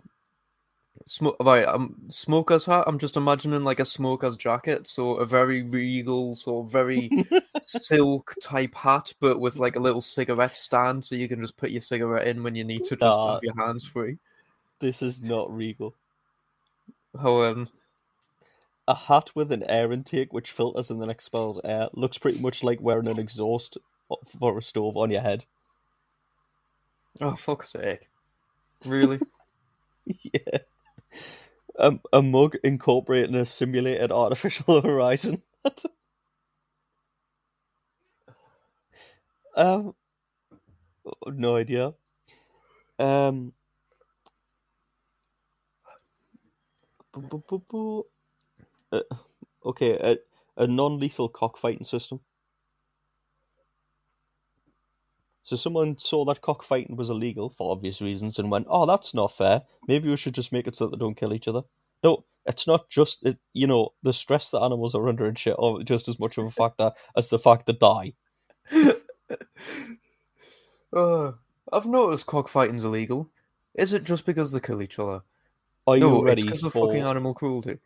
Smoke, 1.09 1.37
right, 1.39 1.65
um, 1.65 1.95
smoker's 2.09 2.65
hat. 2.65 2.83
I'm 2.85 2.99
just 2.99 3.15
imagining 3.15 3.63
like 3.63 3.79
a 3.79 3.85
smoker's 3.85 4.35
jacket, 4.35 4.87
so 4.87 5.15
a 5.15 5.25
very 5.25 5.63
regal, 5.63 6.35
so 6.35 6.63
very 6.63 7.09
silk 7.63 8.35
type 8.41 8.75
hat, 8.75 9.13
but 9.21 9.39
with 9.39 9.55
like 9.55 9.77
a 9.77 9.79
little 9.79 10.01
cigarette 10.01 10.55
stand, 10.57 11.05
so 11.05 11.15
you 11.15 11.29
can 11.29 11.39
just 11.39 11.55
put 11.55 11.71
your 11.71 11.79
cigarette 11.79 12.27
in 12.27 12.43
when 12.43 12.55
you 12.55 12.65
need 12.65 12.83
to, 12.83 12.97
just 12.97 13.01
Nah. 13.01 13.33
have 13.35 13.43
your 13.43 13.55
hands 13.55 13.85
free. 13.85 14.17
This 14.79 15.01
is 15.01 15.23
not 15.23 15.49
regal. 15.49 15.95
How 17.21 17.41
um, 17.43 17.69
A 18.89 18.93
hat 18.93 19.31
with 19.33 19.53
an 19.53 19.63
air 19.69 19.93
intake 19.93 20.33
which 20.33 20.51
filters 20.51 20.91
and 20.91 21.01
then 21.01 21.09
expels 21.09 21.59
air 21.63 21.87
looks 21.93 22.17
pretty 22.17 22.39
much 22.41 22.63
like 22.63 22.81
wearing 22.81 23.07
an 23.07 23.17
exhaust 23.17 23.77
for 24.39 24.57
a 24.57 24.61
stove 24.61 24.97
on 24.97 25.09
your 25.11 25.21
head. 25.21 25.45
oh 27.21 27.35
fuck's 27.37 27.71
sake, 27.71 28.09
really? 28.85 29.19
yeah. 30.05 30.57
Um, 31.79 32.01
a 32.13 32.21
mug 32.21 32.57
incorporating 32.63 33.35
a 33.35 33.45
simulated 33.45 34.11
artificial 34.11 34.81
horizon. 34.83 35.41
um, 39.55 39.95
no 41.27 41.55
idea. 41.55 41.93
Um, 42.99 43.53
uh, 48.91 49.01
okay, 49.65 49.93
a, 49.93 50.17
a 50.63 50.67
non-lethal 50.67 51.29
cockfighting 51.29 51.85
system. 51.85 52.21
So 55.47 55.55
someone 55.55 55.97
saw 55.97 56.25
that 56.25 56.41
cockfighting 56.41 56.97
was 56.97 57.09
illegal 57.09 57.49
for 57.49 57.71
obvious 57.71 58.01
reasons 58.01 58.37
and 58.37 58.51
went, 58.51 58.67
"Oh, 58.69 58.85
that's 58.85 59.13
not 59.13 59.31
fair. 59.31 59.63
Maybe 59.87 60.09
we 60.09 60.17
should 60.17 60.35
just 60.35 60.51
make 60.51 60.67
it 60.67 60.75
so 60.75 60.87
that 60.87 60.97
they 60.97 60.99
don't 60.99 61.15
kill 61.15 61.33
each 61.33 61.47
other." 61.47 61.61
No, 62.03 62.25
it's 62.45 62.67
not 62.67 62.89
just 62.89 63.25
it, 63.25 63.39
you 63.53 63.65
know 63.65 63.93
the 64.03 64.11
stress 64.11 64.51
that 64.51 64.61
animals 64.61 64.93
are 64.93 65.07
under 65.07 65.25
and 65.25 65.39
shit 65.39 65.55
are 65.57 65.81
just 65.83 66.09
as 66.09 66.19
much 66.19 66.37
of 66.37 66.43
a 66.43 66.51
factor 66.51 66.91
as 67.15 67.29
the 67.29 67.39
fact 67.39 67.65
they 67.65 67.73
die. 67.73 68.13
Uh, 70.93 71.33
I've 71.71 71.85
noticed 71.85 72.25
cockfighting's 72.25 72.85
illegal. 72.85 73.29
Is 73.75 73.91
it 73.91 74.05
just 74.05 74.25
because 74.25 74.51
they 74.51 74.61
kill 74.61 74.81
each 74.81 74.97
other? 74.99 75.21
Are 75.85 75.97
no, 75.97 76.09
you 76.09 76.17
it's 76.19 76.25
ready 76.25 76.43
because 76.43 76.63
of 76.63 76.71
fucking 76.71 77.03
animal 77.03 77.33
cruelty. 77.33 77.79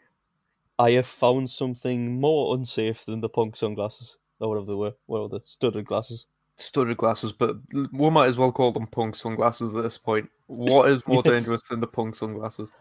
I 0.78 0.91
have 0.91 1.08
found 1.08 1.50
something 1.50 2.21
more 2.21 2.56
unsafe 2.56 3.04
than 3.06 3.21
the 3.21 3.28
punk 3.28 3.56
sunglasses, 3.56 4.17
or 4.39 4.50
whatever 4.50 4.67
they 4.67 4.76
were, 4.76 4.93
whatever 5.08 5.30
the 5.30 5.41
studded 5.45 5.86
glasses. 5.86 6.28
Studded 6.58 6.98
glasses, 6.98 7.34
but 7.34 7.56
we 7.92 8.10
might 8.10 8.28
as 8.28 8.38
well 8.38 8.52
call 8.52 8.72
them 8.72 8.88
punk 8.88 9.16
sunglasses 9.16 9.76
at 9.76 9.84
this 9.84 9.98
point. 9.98 10.30
What 10.48 10.90
is 10.92 11.08
more 11.08 11.24
Yeah. 11.26 11.32
dangerous 11.34 11.64
than 11.70 11.80
the 11.80 11.88
punk 11.88 12.16
sunglasses? 12.16 12.72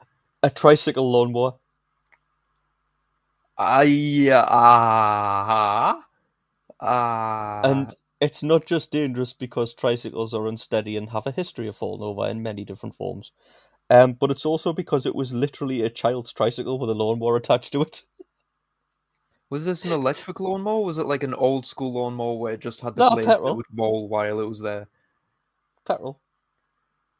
A 0.42 0.50
tricycle 0.50 1.10
lawnmower. 1.10 1.52
I 3.58 4.30
ah 4.32 6.02
ah. 6.80 7.60
And 7.64 7.94
it's 8.20 8.42
not 8.42 8.66
just 8.66 8.92
dangerous 8.92 9.32
because 9.32 9.74
tricycles 9.74 10.34
are 10.34 10.46
unsteady 10.46 10.96
and 10.96 11.08
have 11.10 11.26
a 11.26 11.30
history 11.32 11.68
of 11.68 11.76
falling 11.76 12.02
over 12.02 12.28
in 12.28 12.42
many 12.42 12.64
different 12.64 12.94
forms. 12.94 13.32
Um, 13.90 14.14
but 14.14 14.30
it's 14.30 14.46
also 14.46 14.72
because 14.72 15.06
it 15.06 15.14
was 15.14 15.32
literally 15.34 15.82
a 15.82 15.90
child's 15.90 16.32
tricycle 16.32 16.78
with 16.78 16.90
a 16.90 16.94
lawnmower 16.94 17.36
attached 17.36 17.72
to 17.72 17.82
it. 17.82 18.02
was 19.50 19.64
this 19.64 19.84
an 19.84 19.92
electric 19.92 20.40
lawnmower? 20.40 20.80
Was 20.82 20.98
it 20.98 21.06
like 21.06 21.22
an 21.24 21.34
old 21.34 21.66
school 21.66 21.92
lawnmower 21.92 22.34
where 22.38 22.54
it 22.54 22.60
just 22.60 22.80
had 22.80 22.94
the 22.96 23.02
No, 23.02 23.10
blades 23.10 23.26
that 23.42 23.54
would 23.56 23.66
roll 23.76 24.08
while 24.08 24.40
it 24.40 24.48
was 24.48 24.60
there? 24.60 24.86
Petrol. 25.84 26.20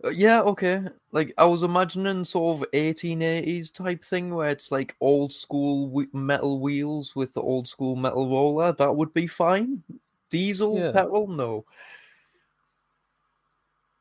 Uh, 0.03 0.11
yeah, 0.11 0.41
okay. 0.43 0.81
Like 1.13 1.35
I 1.37 1.45
was 1.45 1.63
imagining 1.63 2.25
sort 2.25 2.63
of 2.63 2.69
1880s 2.73 3.71
type 3.71 4.03
thing 4.05 4.35
where 4.35 4.49
it's 4.51 4.73
like 4.73 4.97
old 5.01 5.33
school 5.33 5.93
metal 6.13 6.61
wheels 6.61 7.15
with 7.15 7.35
the 7.35 7.43
old 7.43 7.69
school 7.69 7.97
metal 7.97 8.29
roller. 8.29 8.73
That 8.73 8.97
would 8.97 9.13
be 9.13 9.27
fine. 9.27 9.83
Diesel, 10.31 10.77
Yeah. 10.79 10.93
petrol, 10.93 11.27
no. 11.27 11.65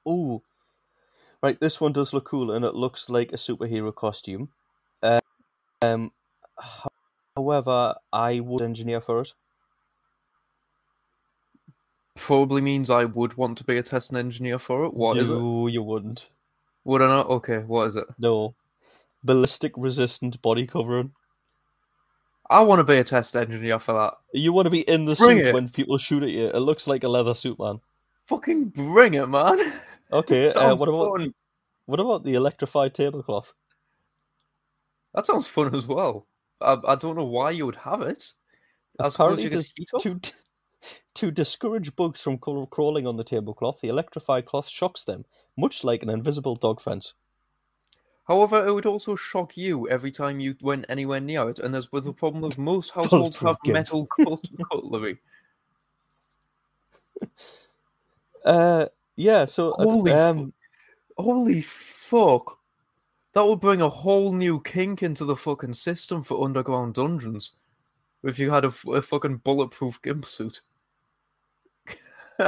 Ooh. 0.08 0.42
Right, 1.42 1.60
this 1.60 1.80
one 1.80 1.94
does 1.94 2.14
look 2.14 2.26
cool 2.26 2.52
and 2.52 2.66
it 2.66 2.76
looks 2.76 3.10
like 3.10 3.32
a 3.32 3.38
superhero 3.38 3.94
costume. 3.94 4.50
Uh, 5.02 5.20
um, 5.82 6.12
ho- 6.58 6.90
however, 7.40 7.96
I 8.12 8.40
would 8.42 8.62
engineer 8.62 9.02
for 9.02 9.22
it. 9.22 9.34
Probably 12.16 12.62
means 12.62 12.90
I 12.90 13.06
would 13.06 13.38
want 13.38 13.58
to 13.60 13.64
be 13.64 13.78
a 13.78 13.84
testing 13.84 14.18
engineer 14.18 14.60
for 14.60 14.86
it. 14.86 14.94
What 14.94 15.18
is 15.18 15.30
it? 15.30 15.34
no, 15.34 15.68
you 15.68 15.82
wouldn't. 15.82 16.30
Would 16.84 17.02
I 17.02 17.08
not? 17.08 17.30
Okay, 17.30 17.60
what 17.60 17.88
is 17.88 17.96
it? 17.96 18.06
No. 18.18 18.56
Ballistic 19.24 19.72
resistant 19.78 20.42
body 20.42 20.68
covering. 20.68 21.14
I 22.50 22.62
want 22.62 22.80
to 22.80 22.84
be 22.84 22.98
a 22.98 23.04
test 23.04 23.36
engineer 23.36 23.80
for 23.80 23.94
that. 23.94 24.16
You 24.34 24.52
want 24.52 24.66
to 24.66 24.72
be 24.72 24.82
in 24.82 25.06
the 25.06 25.16
Bring 25.16 25.38
suit 25.38 25.48
it. 25.48 25.54
when 25.54 25.70
people 25.70 25.98
shoot 25.98 26.24
at 26.24 26.30
you. 26.30 26.48
It 26.48 26.60
looks 26.60 26.88
like 26.88 27.04
a 27.04 27.10
leather 27.10 27.36
suit, 27.36 27.60
man. 27.60 27.80
Fucking 28.26 28.66
bring 28.70 29.14
it, 29.16 29.28
man. 29.28 29.58
Okay, 30.12 30.52
uh, 30.54 30.76
what 30.76 30.90
about 30.90 31.20
fun. 31.20 31.36
what 31.86 32.00
about 32.00 32.24
the 32.24 32.34
electrified 32.34 32.96
tablecloth? 32.96 33.54
That 35.14 35.28
sounds 35.28 35.48
fun 35.48 35.76
as 35.76 35.86
well. 35.86 36.26
I, 36.62 36.78
I 36.88 36.96
don't 36.96 37.16
know 37.16 37.26
why 37.26 37.52
you 37.52 37.66
would 37.66 37.76
have 37.78 38.02
it. 38.02 38.34
I 39.00 39.08
Apparently, 39.08 39.44
you 39.44 39.50
can 39.50 39.60
dis- 39.60 39.74
heat 39.76 39.90
up. 39.94 40.02
to 40.02 40.20
to 41.16 41.32
discourage 41.32 41.96
bugs 41.96 42.22
from 42.22 42.38
crawling 42.38 43.06
on 43.06 43.18
the 43.18 43.24
tablecloth, 43.24 43.82
the 43.82 43.90
electrified 43.90 44.46
cloth 44.46 44.68
shocks 44.68 45.04
them, 45.04 45.26
much 45.58 45.84
like 45.84 46.04
an 46.04 46.10
invisible 46.10 46.56
dog 46.56 46.80
fence. 46.80 47.14
However, 48.28 48.66
it 48.66 48.72
would 48.72 48.86
also 48.86 49.16
shock 49.16 49.58
you 49.58 49.90
every 49.90 50.12
time 50.12 50.40
you 50.40 50.56
went 50.62 50.86
anywhere 50.88 51.20
near 51.20 51.50
it, 51.50 51.60
and 51.60 51.74
there's 51.74 51.92
with 51.92 52.04
the 52.04 52.14
problem 52.14 52.44
of 52.44 52.58
most 52.58 52.92
households 52.96 53.40
have 53.40 53.58
metal 53.66 54.08
cutlery. 54.72 55.18
Uh, 58.46 58.86
yeah. 59.16 59.46
So 59.46 59.74
Holy 59.74 60.12
um, 60.12 60.54
Holy 61.18 61.62
fuck! 61.62 62.59
That 63.34 63.46
would 63.46 63.60
bring 63.60 63.82
a 63.82 63.90
whole 63.90 64.34
new 64.34 64.62
kink 64.62 65.04
into 65.04 65.24
the 65.26 65.36
fucking 65.36 65.76
system 65.76 66.24
for 66.24 66.44
underground 66.44 66.96
dungeons. 66.96 67.54
If 68.24 68.40
you 68.40 68.52
had 68.52 68.66
a 68.66 68.72
fucking 68.72 69.38
bulletproof 69.38 70.02
gimp 70.02 70.26
suit. 70.26 70.62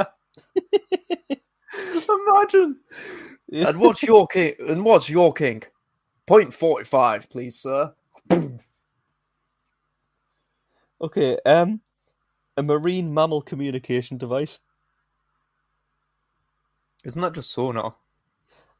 Imagine. 2.28 2.80
And 3.52 3.78
what's 3.80 4.02
your 4.02 4.26
kink? 4.26 4.56
And 4.58 4.84
what's 4.84 5.08
your 5.08 5.32
kink? 5.32 5.70
Point 6.26 6.52
forty-five, 6.52 7.30
please, 7.30 7.58
sir. 7.58 7.92
okay. 11.00 11.38
Um, 11.46 11.80
a 12.56 12.62
marine 12.62 13.12
mammal 13.12 13.42
communication 13.42 14.18
device. 14.18 14.60
Isn't 17.04 17.22
that 17.22 17.34
just 17.34 17.50
sonar? 17.50 17.94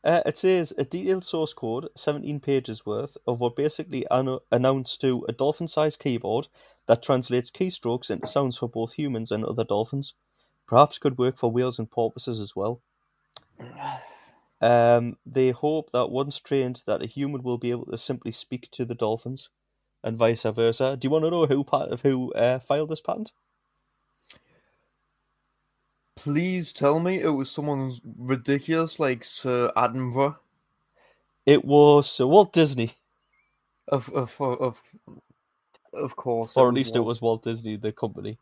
Uh, 0.05 0.23
it 0.27 0.37
says 0.37 0.73
a 0.77 0.85
detailed 0.85 1.25
source 1.25 1.53
code, 1.53 1.89
17 1.97 2.41
pages 2.41 2.85
worth, 2.85 3.17
of 3.27 3.41
what 3.41 3.55
basically 3.55 4.05
an- 4.11 4.39
announced 4.51 5.01
to 5.01 5.25
a 5.29 5.33
dolphin 5.33 5.69
sized 5.69 6.01
keyboard 6.01 6.49
that 6.87 7.03
translates 7.03 7.51
keystrokes 7.51 8.11
into 8.11 8.27
sounds 8.27 8.59
for 8.59 8.69
both 8.69 8.95
humans 8.95 9.31
and 9.31 9.45
other 9.45 9.65
dolphins. 9.65 10.15
Perhaps 10.67 10.99
could 10.99 11.19
work 11.19 11.39
for 11.39 11.51
whales 11.53 11.79
and 11.79 11.91
porpoises 11.91 12.41
as 12.41 12.57
well. 12.57 12.83
Um, 14.61 15.19
they 15.27 15.51
hope 15.51 15.91
that 15.91 16.13
once 16.13 16.39
trained, 16.39 16.85
that 16.87 17.03
a 17.03 17.07
human 17.07 17.43
will 17.43 17.59
be 17.59 17.73
able 17.73 17.87
to 17.87 17.99
simply 17.99 18.31
speak 18.31 18.71
to 18.71 18.85
the 18.85 18.95
dolphins, 18.95 19.49
and 20.05 20.17
vice 20.17 20.45
versa. 20.45 20.97
Do 20.97 21.07
you 21.07 21.11
want 21.11 21.25
to 21.25 21.31
know 21.33 21.47
who 21.47 21.65
part 21.65 21.91
of 21.91 22.03
who 22.03 22.33
uh, 22.35 22.61
filed 22.61 22.91
this 22.91 23.01
patent? 23.01 23.33
Please 26.17 26.73
tell 26.73 27.01
me 27.01 27.21
it 27.21 27.31
was 27.31 27.51
someone 27.51 27.95
ridiculous 28.19 29.01
like 29.01 29.25
Sir 29.25 29.73
Attenborough 29.77 30.37
It 31.47 31.65
was 31.65 32.11
Sir 32.11 32.27
Walt 32.27 32.53
Disney, 32.53 32.93
of 33.89 34.09
of 34.11 34.41
of 34.41 34.83
of 35.95 36.17
course. 36.17 36.57
or 36.57 36.69
at 36.69 36.75
least 36.75 36.97
it 36.97 37.01
was 37.01 37.21
Walt 37.21 37.43
Disney, 37.43 37.77
the 37.77 37.93
company. 37.93 38.39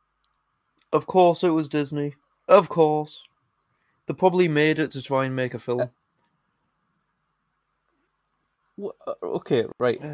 Of 0.93 1.07
course, 1.07 1.43
it 1.45 1.51
was 1.51 1.69
Disney. 1.69 2.15
Of 2.49 2.69
course, 2.69 3.23
they 4.07 4.15
probably 4.15 4.49
made 4.49 4.79
it 4.79 4.91
to 4.93 5.03
try 5.03 5.25
and 5.27 5.37
make 5.37 5.55
a 5.55 5.59
film. 5.59 5.91
Wha- 8.77 8.93
uh, 9.07 9.15
Okay, 9.23 9.65
right. 9.79 10.01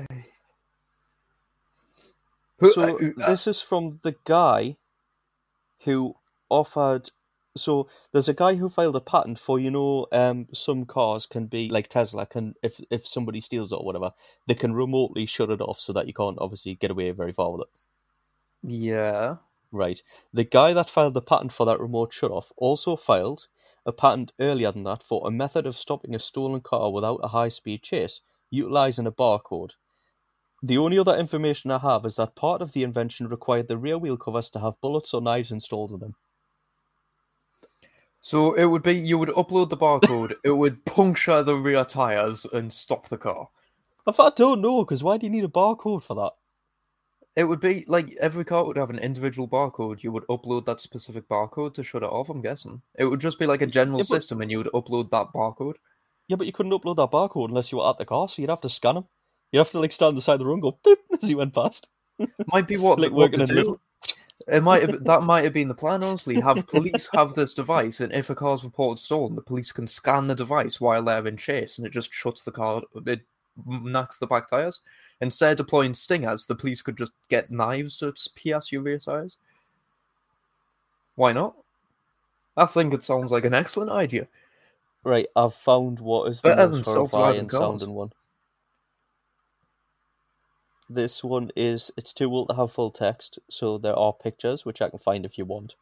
So 2.64 2.96
uh, 2.98 3.10
this 3.28 3.46
is 3.46 3.60
from 3.62 4.00
the 4.02 4.16
guy 4.24 4.76
who 5.84 6.16
offered. 6.48 7.10
So 7.58 7.88
there's 8.12 8.28
a 8.28 8.34
guy 8.34 8.54
who 8.54 8.68
filed 8.68 8.96
a 8.96 9.00
patent 9.00 9.38
for 9.38 9.58
you 9.58 9.70
know 9.70 10.06
um 10.12 10.46
some 10.52 10.84
cars 10.86 11.26
can 11.26 11.46
be 11.46 11.68
like 11.70 11.88
Tesla 11.88 12.26
can 12.26 12.54
if 12.62 12.80
if 12.90 13.06
somebody 13.06 13.40
steals 13.40 13.72
it 13.72 13.76
or 13.76 13.84
whatever 13.84 14.12
they 14.46 14.54
can 14.54 14.72
remotely 14.74 15.26
shut 15.26 15.50
it 15.50 15.60
off 15.60 15.80
so 15.80 15.92
that 15.92 16.06
you 16.06 16.14
can't 16.14 16.38
obviously 16.40 16.74
get 16.74 16.90
away 16.90 17.10
very 17.10 17.32
far 17.32 17.52
with 17.52 17.62
it. 17.62 17.68
yeah. 18.62 19.36
Right. 19.70 20.02
The 20.32 20.42
guy 20.42 20.72
that 20.72 20.90
filed 20.90 21.14
the 21.14 21.22
patent 21.22 21.52
for 21.52 21.64
that 21.66 21.78
remote 21.78 22.12
shut 22.12 22.32
off 22.32 22.50
also 22.56 22.96
filed 22.96 23.46
a 23.84 23.92
patent 23.92 24.32
earlier 24.40 24.72
than 24.72 24.82
that 24.82 25.04
for 25.04 25.24
a 25.24 25.30
method 25.30 25.66
of 25.66 25.76
stopping 25.76 26.16
a 26.16 26.18
stolen 26.18 26.60
car 26.62 26.90
without 26.90 27.20
a 27.22 27.28
high 27.28 27.46
speed 27.46 27.84
chase, 27.84 28.22
utilizing 28.50 29.06
a 29.06 29.12
barcode. 29.12 29.76
The 30.62 30.78
only 30.78 30.98
other 30.98 31.16
information 31.16 31.70
I 31.70 31.78
have 31.78 32.06
is 32.06 32.16
that 32.16 32.36
part 32.36 32.62
of 32.62 32.72
the 32.72 32.82
invention 32.84 33.28
required 33.28 33.68
the 33.68 33.78
rear 33.78 33.98
wheel 33.98 34.16
covers 34.16 34.50
to 34.50 34.60
have 34.60 34.80
bullets 34.80 35.14
or 35.14 35.22
knives 35.22 35.52
installed 35.52 35.92
in 35.92 36.00
them. 36.00 36.16
So 38.20 38.54
it 38.54 38.64
would 38.64 38.82
be 38.82 38.94
you 38.94 39.18
would 39.18 39.28
upload 39.30 39.68
the 39.70 39.76
barcode, 39.76 40.32
it 40.44 40.50
would 40.50 40.84
puncture 40.84 41.42
the 41.42 41.56
rear 41.56 41.84
tires 41.84 42.44
and 42.52 42.72
stop 42.72 43.08
the 43.08 43.18
car. 43.18 43.48
If 44.06 44.20
I 44.20 44.30
don't 44.30 44.60
know, 44.60 44.84
because 44.84 45.02
why 45.02 45.16
do 45.16 45.26
you 45.26 45.32
need 45.32 45.44
a 45.44 45.48
barcode 45.48 46.02
for 46.04 46.14
that? 46.14 46.32
It 47.34 47.44
would 47.44 47.60
be 47.60 47.84
like 47.86 48.14
every 48.20 48.44
car 48.44 48.64
would 48.64 48.78
have 48.78 48.88
an 48.90 48.98
individual 48.98 49.46
barcode. 49.46 50.02
You 50.02 50.10
would 50.12 50.26
upload 50.28 50.64
that 50.66 50.80
specific 50.80 51.28
barcode 51.28 51.74
to 51.74 51.82
shut 51.82 52.02
it 52.02 52.06
off. 52.08 52.30
I'm 52.30 52.40
guessing 52.40 52.80
it 52.98 53.04
would 53.04 53.20
just 53.20 53.38
be 53.38 53.46
like 53.46 53.62
a 53.62 53.66
general 53.66 53.98
Yeah, 53.98 54.06
but- 54.08 54.14
system, 54.22 54.40
and 54.40 54.50
you 54.50 54.58
would 54.58 54.70
upload 54.72 55.10
that 55.10 55.26
barcode. 55.34 55.74
Yeah, 56.28 56.36
but 56.36 56.46
you 56.46 56.52
couldn't 56.52 56.72
upload 56.72 56.96
that 56.96 57.10
barcode 57.12 57.48
unless 57.50 57.70
you 57.70 57.78
were 57.78 57.88
at 57.88 57.98
the 57.98 58.04
car, 58.04 58.28
so 58.28 58.40
you'd 58.42 58.50
have 58.50 58.62
to 58.62 58.68
scan 58.68 58.94
them. 58.96 59.04
You'd 59.52 59.60
have 59.60 59.70
to 59.72 59.80
like 59.80 59.92
stand 59.92 60.08
on 60.08 60.14
the 60.16 60.20
side 60.22 60.34
of 60.34 60.38
the 60.40 60.46
road 60.46 60.54
and 60.54 60.62
go 60.62 60.78
beep 60.82 60.98
as 61.22 61.28
you 61.30 61.36
went 61.36 61.54
past. 61.54 61.90
Might 62.52 62.66
be 62.66 62.78
what 62.78 62.98
Like 63.00 63.12
what 63.12 63.32
to 63.34 63.46
do. 63.46 63.78
It 64.46 64.62
might 64.62 64.82
have, 64.82 65.04
that 65.04 65.22
might 65.22 65.44
have 65.44 65.52
been 65.52 65.68
the 65.68 65.74
plan. 65.74 66.04
Honestly, 66.04 66.40
have 66.40 66.66
police 66.68 67.08
have 67.12 67.34
this 67.34 67.54
device, 67.54 68.00
and 68.00 68.12
if 68.12 68.30
a 68.30 68.34
car's 68.34 68.62
reported 68.62 69.02
stolen, 69.02 69.34
the 69.34 69.42
police 69.42 69.72
can 69.72 69.86
scan 69.86 70.26
the 70.26 70.34
device 70.34 70.80
while 70.80 71.02
they're 71.04 71.26
in 71.26 71.36
chase, 71.36 71.78
and 71.78 71.86
it 71.86 71.90
just 71.90 72.12
shuts 72.12 72.42
the 72.42 72.52
car. 72.52 72.82
It 73.06 73.22
knocks 73.66 74.18
the 74.18 74.26
back 74.26 74.48
tires. 74.48 74.80
Instead 75.20 75.52
of 75.52 75.56
deploying 75.58 75.94
stingers, 75.94 76.46
the 76.46 76.54
police 76.54 76.82
could 76.82 76.96
just 76.96 77.12
get 77.28 77.50
knives 77.50 77.98
to 77.98 78.12
pierce 78.34 78.70
your 78.70 78.82
rear 78.82 78.98
tires. 78.98 79.38
Why 81.16 81.32
not? 81.32 81.56
I 82.56 82.66
think 82.66 82.94
it 82.94 83.02
sounds 83.02 83.32
like 83.32 83.44
an 83.44 83.54
excellent 83.54 83.90
idea. 83.90 84.28
Right, 85.02 85.26
I've 85.34 85.54
found 85.54 86.00
what 86.00 86.28
is 86.28 86.40
the 86.40 86.50
Better 86.50 86.68
most 86.68 86.84
horrifying 86.86 87.48
sounding 87.48 87.94
one. 87.94 88.12
This 90.88 91.24
one 91.24 91.50
is 91.56 91.90
it's 91.96 92.12
too 92.12 92.30
old 92.32 92.48
to 92.48 92.54
have 92.56 92.72
full 92.72 92.90
text, 92.90 93.38
so 93.48 93.78
there 93.78 93.96
are 93.98 94.12
pictures 94.12 94.64
which 94.64 94.80
I 94.80 94.88
can 94.90 94.98
find 95.00 95.24
if 95.24 95.36
you 95.38 95.44
want. 95.44 95.74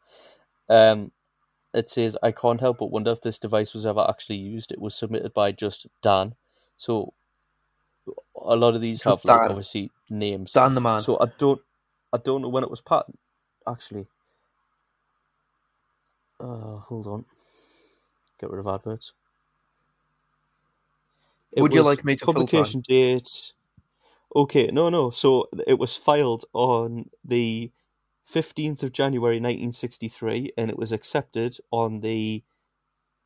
Um, 0.69 1.11
it 1.73 1.89
says 1.89 2.17
I 2.23 2.31
can't 2.31 2.61
help 2.61 2.79
but 2.79 2.91
wonder 2.91 3.11
if 3.11 3.21
this 3.21 3.37
device 3.39 3.73
was 3.73 3.85
ever 3.85 4.05
actually 4.09 4.37
used. 4.37 4.71
It 4.71 4.81
was 4.81 4.95
submitted 4.95 5.33
by 5.33 5.51
just 5.51 5.87
Dan, 6.01 6.35
so 6.77 7.13
a 8.35 8.55
lot 8.55 8.75
of 8.75 8.81
these 8.81 9.03
Just 9.03 9.05
have 9.05 9.25
like 9.25 9.49
obviously 9.49 9.91
names. 10.09 10.53
Dan 10.53 10.73
the 10.75 10.81
man. 10.81 10.99
So 11.01 11.17
I 11.19 11.27
don't, 11.37 11.61
I 12.13 12.17
don't 12.17 12.41
know 12.41 12.49
when 12.49 12.63
it 12.63 12.69
was 12.69 12.81
patent. 12.81 13.19
Actually, 13.67 14.07
uh, 16.39 16.77
hold 16.77 17.07
on. 17.07 17.25
Get 18.39 18.49
rid 18.49 18.59
of 18.59 18.67
adverts. 18.67 19.13
It 21.51 21.61
Would 21.61 21.73
you 21.73 21.83
like 21.83 22.03
me 22.05 22.15
to 22.15 22.25
publication 22.25 22.81
date? 22.81 23.53
Okay, 24.35 24.67
no, 24.67 24.89
no. 24.89 25.09
So 25.11 25.49
it 25.67 25.79
was 25.79 25.97
filed 25.97 26.45
on 26.53 27.09
the 27.23 27.71
fifteenth 28.25 28.83
of 28.83 28.91
January, 28.93 29.39
nineteen 29.39 29.71
sixty-three, 29.71 30.51
and 30.57 30.69
it 30.69 30.77
was 30.77 30.91
accepted 30.91 31.57
on 31.71 32.01
the 32.01 32.43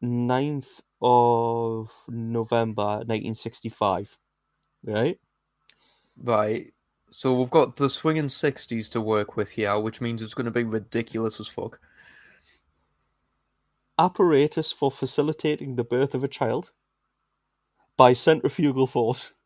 9th 0.04 0.82
of 1.02 1.91
November, 2.10 3.04
nineteen 3.08 3.36
sixty-five. 3.36 4.17
Right. 4.84 5.19
Right. 6.17 6.74
So 7.12 7.34
we've 7.34 7.50
got 7.50 7.76
the 7.78 7.89
swinging 7.89 8.26
60s 8.28 8.89
to 8.91 9.02
work 9.02 9.36
with 9.36 9.52
here, 9.52 9.80
which 9.80 10.02
means 10.02 10.22
it's 10.22 10.36
going 10.36 10.45
to 10.45 10.52
be 10.52 10.63
ridiculous 10.63 11.39
as 11.39 11.48
fuck. 11.48 11.80
apparatus 14.00 14.72
for 14.72 14.89
facilitating 14.89 15.76
the 15.76 15.84
birth 15.84 16.15
of 16.15 16.24
a 16.24 16.28
child 16.28 16.72
by 17.98 18.13
centrifugal 18.13 18.88
force. 18.88 19.38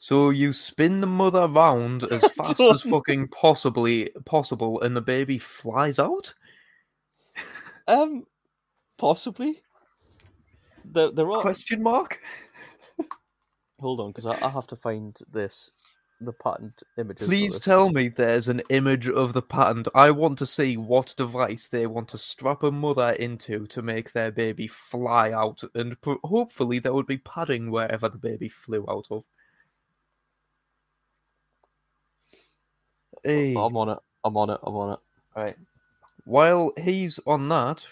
So 0.00 0.30
you 0.30 0.52
spin 0.52 1.00
the 1.00 1.08
mother 1.08 1.48
round 1.48 2.04
as 2.04 2.24
fast 2.36 2.60
as 2.60 2.82
fucking 2.82 3.28
possibly 3.28 4.10
possible, 4.24 4.80
and 4.80 4.96
the 4.96 5.00
baby 5.02 5.38
flies 5.38 5.98
out. 5.98 6.32
Um, 7.88 8.24
possibly. 8.96 9.60
There, 10.84 11.10
there 11.10 11.30
are. 11.30 11.40
Question 11.40 11.82
mark. 11.82 12.20
Hold 13.80 14.00
on, 14.00 14.10
because 14.10 14.26
I, 14.26 14.46
I 14.46 14.50
have 14.50 14.68
to 14.68 14.76
find 14.76 15.18
this, 15.32 15.72
the 16.20 16.32
patent 16.32 16.82
images. 16.96 17.26
for 17.26 17.26
Please 17.26 17.58
tell 17.58 17.90
me 17.90 18.08
there's 18.08 18.48
an 18.48 18.62
image 18.70 19.08
of 19.08 19.32
the 19.32 19.42
patent. 19.42 19.88
I 19.94 20.12
want 20.12 20.38
to 20.38 20.46
see 20.46 20.76
what 20.76 21.14
device 21.16 21.66
they 21.66 21.86
want 21.86 22.08
to 22.08 22.18
strap 22.18 22.62
a 22.62 22.70
mother 22.70 23.10
into 23.12 23.66
to 23.66 23.82
make 23.82 24.12
their 24.12 24.30
baby 24.30 24.68
fly 24.68 25.32
out, 25.32 25.62
and 25.74 25.96
hopefully 26.24 26.78
there 26.78 26.94
would 26.94 27.06
be 27.06 27.18
padding 27.18 27.70
wherever 27.70 28.08
the 28.08 28.18
baby 28.18 28.48
flew 28.48 28.84
out 28.88 29.08
of. 29.10 29.24
Hey. 33.28 33.50
I'm 33.50 33.76
on 33.76 33.90
it. 33.90 33.98
I'm 34.24 34.36
on 34.38 34.48
it. 34.48 34.58
I'm 34.62 34.74
on 34.74 34.92
it. 34.94 34.98
Right. 35.36 35.56
While 36.24 36.72
he's 36.78 37.20
on 37.26 37.46
that, 37.50 37.86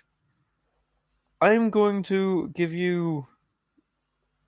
I'm 1.43 1.69
going 1.69 2.03
to 2.05 2.51
give 2.55 2.73
you 2.73 3.27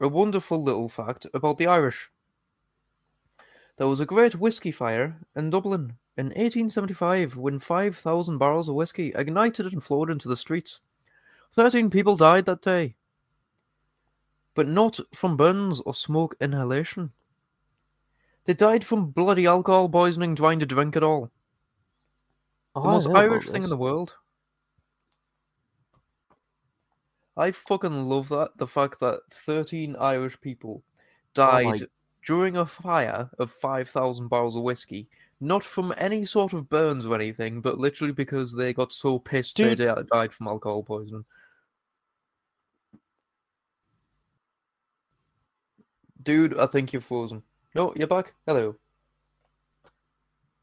a 0.00 0.08
wonderful 0.08 0.62
little 0.62 0.88
fact 0.88 1.26
about 1.34 1.58
the 1.58 1.66
Irish. 1.66 2.10
There 3.76 3.86
was 3.86 4.00
a 4.00 4.06
great 4.06 4.36
whiskey 4.36 4.70
fire 4.70 5.18
in 5.36 5.50
Dublin 5.50 5.98
in 6.16 6.28
1875 6.28 7.36
when 7.36 7.58
5,000 7.58 8.38
barrels 8.38 8.70
of 8.70 8.74
whiskey 8.74 9.12
ignited 9.14 9.70
and 9.70 9.82
flowed 9.82 10.08
into 10.08 10.26
the 10.26 10.36
streets. 10.36 10.80
13 11.52 11.90
people 11.90 12.16
died 12.16 12.46
that 12.46 12.62
day. 12.62 12.96
But 14.54 14.66
not 14.66 15.00
from 15.14 15.36
burns 15.36 15.80
or 15.80 15.92
smoke 15.92 16.34
inhalation. 16.40 17.12
They 18.48 18.54
died 18.54 18.82
from 18.82 19.10
bloody 19.10 19.44
alcohol 19.44 19.90
poisoning 19.90 20.34
trying 20.34 20.58
to 20.60 20.64
drink 20.64 20.96
it 20.96 21.02
all. 21.02 21.30
The 22.74 22.80
Oh, 22.80 22.88
I 22.88 22.92
most 22.92 23.08
Irish 23.08 23.46
thing 23.46 23.62
in 23.62 23.68
the 23.68 23.76
world. 23.76 24.14
I 27.36 27.50
fucking 27.50 28.06
love 28.06 28.30
that. 28.30 28.52
The 28.56 28.66
fact 28.66 29.00
that 29.00 29.20
13 29.30 29.96
Irish 29.96 30.40
people 30.40 30.82
died 31.34 31.82
Oh 31.82 31.86
during 32.24 32.56
a 32.56 32.64
fire 32.64 33.28
of 33.38 33.50
5,000 33.50 34.28
barrels 34.28 34.56
of 34.56 34.62
whiskey. 34.62 35.08
Not 35.40 35.62
from 35.62 35.92
any 35.98 36.24
sort 36.24 36.54
of 36.54 36.70
burns 36.70 37.04
or 37.04 37.14
anything, 37.14 37.60
but 37.60 37.76
literally 37.76 38.14
because 38.14 38.54
they 38.54 38.72
got 38.72 38.94
so 38.94 39.18
pissed 39.18 39.58
Dude. 39.58 39.76
they 39.76 39.94
died 40.10 40.32
from 40.32 40.48
alcohol 40.48 40.82
poisoning. 40.82 41.26
Dude, 46.22 46.58
I 46.58 46.66
think 46.66 46.94
you're 46.94 47.02
frozen. 47.02 47.42
No, 47.78 47.92
you're 47.94 48.08
back. 48.08 48.34
Hello. 48.44 48.74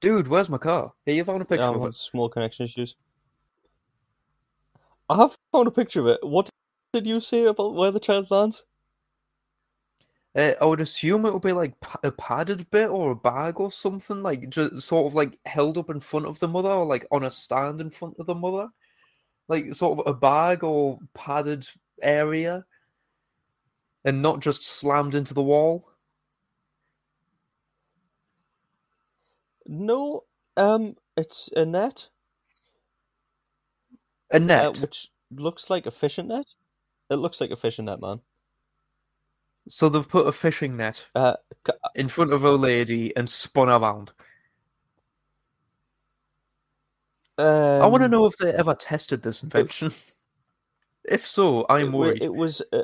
Dude, 0.01 0.27
where's 0.27 0.49
my 0.49 0.57
car? 0.57 0.91
Here, 1.05 1.15
you 1.15 1.23
found 1.23 1.41
a 1.41 1.45
picture 1.45 1.63
Yeah, 1.63 1.69
I'm 1.69 1.81
of 1.81 1.87
it. 1.87 1.95
small 1.95 2.27
connection 2.27 2.65
issues. 2.65 2.97
I 5.07 5.15
have 5.15 5.37
found 5.53 5.69
a 5.69 5.71
picture 5.71 6.01
of 6.01 6.07
it. 6.07 6.19
What 6.23 6.49
did 6.91 7.07
you 7.07 7.21
say 7.21 7.45
about 7.45 7.73
where 7.73 7.91
the 7.91 8.01
child 8.01 8.29
lands? 8.31 8.65
Uh, 10.35 10.55
I 10.59 10.65
would 10.65 10.81
assume 10.81 11.25
it 11.25 11.31
would 11.31 11.41
be 11.41 11.53
like 11.53 11.79
pa- 11.79 12.01
a 12.03 12.11
padded 12.11 12.69
bit 12.69 12.89
or 12.89 13.11
a 13.11 13.15
bag 13.15 13.61
or 13.61 13.71
something, 13.71 14.21
like 14.21 14.49
just 14.49 14.81
sort 14.81 15.07
of 15.09 15.15
like 15.15 15.39
held 15.45 15.77
up 15.77 15.89
in 15.89 16.01
front 16.01 16.25
of 16.25 16.39
the 16.39 16.49
mother 16.49 16.67
or 16.67 16.85
like 16.85 17.07
on 17.13 17.23
a 17.23 17.29
stand 17.29 17.79
in 17.79 17.91
front 17.91 18.15
of 18.19 18.25
the 18.25 18.35
mother. 18.35 18.67
Like 19.47 19.73
sort 19.73 19.99
of 19.99 20.05
a 20.05 20.13
bag 20.13 20.65
or 20.65 20.99
padded 21.13 21.65
area 22.01 22.65
and 24.03 24.21
not 24.21 24.41
just 24.41 24.65
slammed 24.65 25.15
into 25.15 25.33
the 25.33 25.41
wall. 25.41 25.87
No, 29.67 30.23
um, 30.57 30.95
it's 31.17 31.49
a 31.55 31.65
net. 31.65 32.09
A 34.31 34.37
uh, 34.37 34.39
net. 34.39 34.79
which 34.79 35.09
looks 35.31 35.69
like 35.69 35.85
a 35.85 35.91
fishing 35.91 36.27
net. 36.27 36.53
It 37.09 37.15
looks 37.15 37.41
like 37.41 37.51
a 37.51 37.55
fishing 37.55 37.85
net, 37.85 38.01
man. 38.01 38.19
So 39.67 39.89
they've 39.89 40.07
put 40.07 40.27
a 40.27 40.31
fishing 40.31 40.77
net 40.77 41.05
Uh, 41.15 41.35
in 41.95 42.07
front 42.07 42.33
of 42.33 42.43
a 42.45 42.51
lady 42.51 43.15
and 43.15 43.29
spun 43.29 43.69
around. 43.69 44.11
I 47.37 47.85
want 47.87 48.01
to 48.01 48.05
um, 48.05 48.11
know 48.11 48.25
if 48.25 48.37
they 48.37 48.53
ever 48.53 48.75
tested 48.75 49.21
this 49.21 49.43
invention. 49.43 49.91
if 51.03 51.27
so, 51.27 51.65
I'm 51.69 51.87
it, 51.87 51.97
worried. 51.97 52.23
it 52.23 52.33
was 52.33 52.61
uh, 52.71 52.83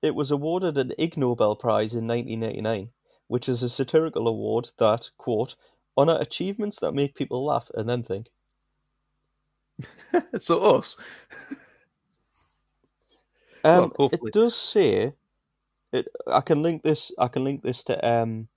it 0.00 0.14
was 0.14 0.30
awarded 0.30 0.78
an 0.78 0.92
Ig 0.98 1.16
Nobel 1.16 1.56
Prize 1.56 1.94
in 1.94 2.06
1989, 2.06 2.90
which 3.28 3.48
is 3.48 3.62
a 3.62 3.68
satirical 3.68 4.28
award 4.28 4.70
that 4.78 5.10
quote 5.18 5.54
honor 5.96 6.18
achievements 6.20 6.80
that 6.80 6.92
make 6.92 7.14
people 7.14 7.44
laugh 7.44 7.70
and 7.74 7.88
then 7.88 8.02
think. 8.02 8.28
so 10.38 10.76
us. 10.76 10.96
Um, 13.66 13.94
hopefully. 13.96 14.28
it 14.28 14.34
does 14.34 14.54
say 14.54 15.14
it. 15.90 16.08
I 16.26 16.42
can 16.42 16.62
link 16.62 16.82
this. 16.82 17.12
I 17.18 17.28
can 17.28 17.44
link 17.44 17.62
this 17.62 17.82
to 17.84 18.06
um 18.06 18.48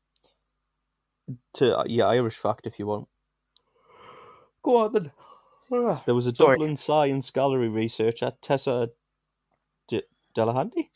to 1.54 1.78
uh, 1.80 1.84
yeah 1.88 2.08
Irish 2.08 2.36
fact 2.36 2.68
if 2.68 2.78
you 2.78 2.88
want. 2.88 3.08
Go 4.64 4.84
on 4.84 4.92
then. 4.92 5.12
There 6.06 6.16
was 6.16 6.28
a 6.28 6.36
Sorry. 6.36 6.56
Dublin 6.56 6.76
Science 6.76 7.30
Gallery 7.30 7.70
researcher 7.70 8.34
Tessa 8.42 8.90
D- 9.88 10.04
Delahanty 10.36 10.90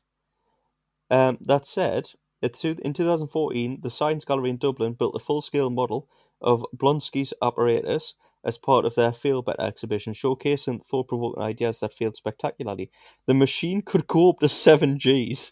um, 1.09 1.37
that 1.41 1.65
said 1.65 2.09
in 2.41 2.93
2014 2.93 3.81
the 3.81 3.89
Science 3.89 4.25
Gallery 4.25 4.49
in 4.49 4.57
Dublin 4.57 4.93
built 4.93 5.15
a 5.15 5.19
full-scale 5.19 5.69
model 5.69 6.09
of 6.41 6.65
Blonsky's 6.75 7.33
apparatus 7.41 8.15
as 8.43 8.57
part 8.57 8.85
of 8.85 8.95
their 8.95 9.13
Fail 9.13 9.41
Better 9.41 9.61
exhibition, 9.61 10.13
showcasing 10.13 10.83
thought-provoking 10.83 11.43
ideas 11.43 11.79
that 11.79 11.93
failed 11.93 12.15
spectacularly. 12.15 12.89
The 13.27 13.35
machine 13.35 13.81
could 13.83 14.07
go 14.07 14.31
up 14.31 14.39
to 14.39 14.49
seven 14.49 14.97
Gs. 14.97 15.51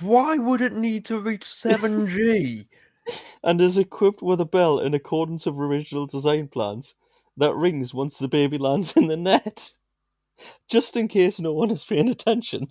Why 0.00 0.36
would 0.36 0.60
it 0.60 0.74
need 0.74 1.06
to 1.06 1.18
reach 1.18 1.42
7G? 1.42 2.66
and 3.42 3.60
is 3.60 3.78
equipped 3.78 4.20
with 4.20 4.40
a 4.40 4.44
bell 4.44 4.78
in 4.78 4.92
accordance 4.92 5.46
with 5.46 5.56
original 5.56 6.06
design 6.06 6.48
plans 6.48 6.94
that 7.38 7.54
rings 7.54 7.94
once 7.94 8.18
the 8.18 8.28
baby 8.28 8.58
lands 8.58 8.96
in 8.96 9.06
the 9.06 9.16
net, 9.16 9.72
just 10.68 10.96
in 10.96 11.08
case 11.08 11.40
no 11.40 11.54
one 11.54 11.70
is 11.70 11.84
paying 11.84 12.10
attention. 12.10 12.68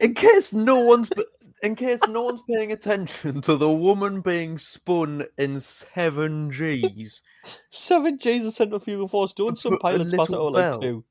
In 0.00 0.14
case 0.14 0.52
no 0.52 0.80
one's 0.80 1.10
in 1.62 1.74
case 1.74 2.00
no 2.08 2.22
one's 2.22 2.42
paying 2.42 2.72
attention 2.72 3.40
to 3.42 3.56
the 3.56 3.70
woman 3.70 4.20
being 4.20 4.58
spun 4.58 5.24
in 5.38 5.54
7Gs, 5.54 7.22
Seven 7.70 8.18
G's 8.18 8.46
of 8.46 8.52
centrifugal 8.52 9.08
force. 9.08 9.32
Don't 9.32 9.58
some 9.58 9.78
pilots 9.78 10.14
pass 10.14 10.30
it 10.30 10.36
like 10.36 10.72
bell. 10.72 10.80
two? 10.80 11.04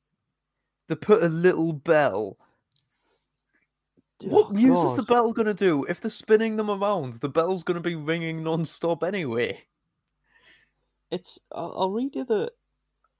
they 0.88 0.94
put 0.94 1.22
a 1.22 1.28
little 1.28 1.72
bell. 1.72 2.36
What 4.24 4.46
Oh, 4.50 4.56
use 4.56 4.78
is 4.82 4.96
the 4.96 5.02
bell 5.02 5.32
going 5.32 5.46
to 5.46 5.54
do? 5.54 5.84
If 5.84 6.00
they're 6.00 6.10
spinning 6.10 6.56
them 6.56 6.70
around, 6.70 7.14
the 7.14 7.28
bell's 7.28 7.64
going 7.64 7.74
to 7.74 7.86
be 7.86 7.96
ringing 7.96 8.42
non-stop 8.42 9.02
anyway. 9.02 9.64
It's. 11.10 11.38
I'll, 11.52 11.74
I'll 11.76 11.90
read 11.90 12.14
you 12.14 12.24
the. 12.24 12.52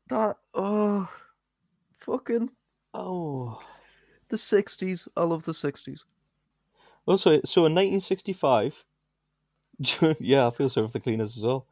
That 0.08 0.36
oh, 0.54 1.10
fucking 2.00 2.50
Oh. 2.94 3.60
The 4.28 4.36
60s. 4.36 5.08
I 5.16 5.24
love 5.24 5.44
the 5.44 5.52
60s. 5.52 6.04
Also, 7.06 7.40
so 7.44 7.66
in 7.66 7.74
1965, 7.74 8.84
yeah, 10.20 10.46
I 10.46 10.50
feel 10.50 10.68
sorry 10.68 10.86
for 10.86 10.92
the 10.92 11.00
cleaners 11.00 11.36
as 11.36 11.42
well. 11.42 11.66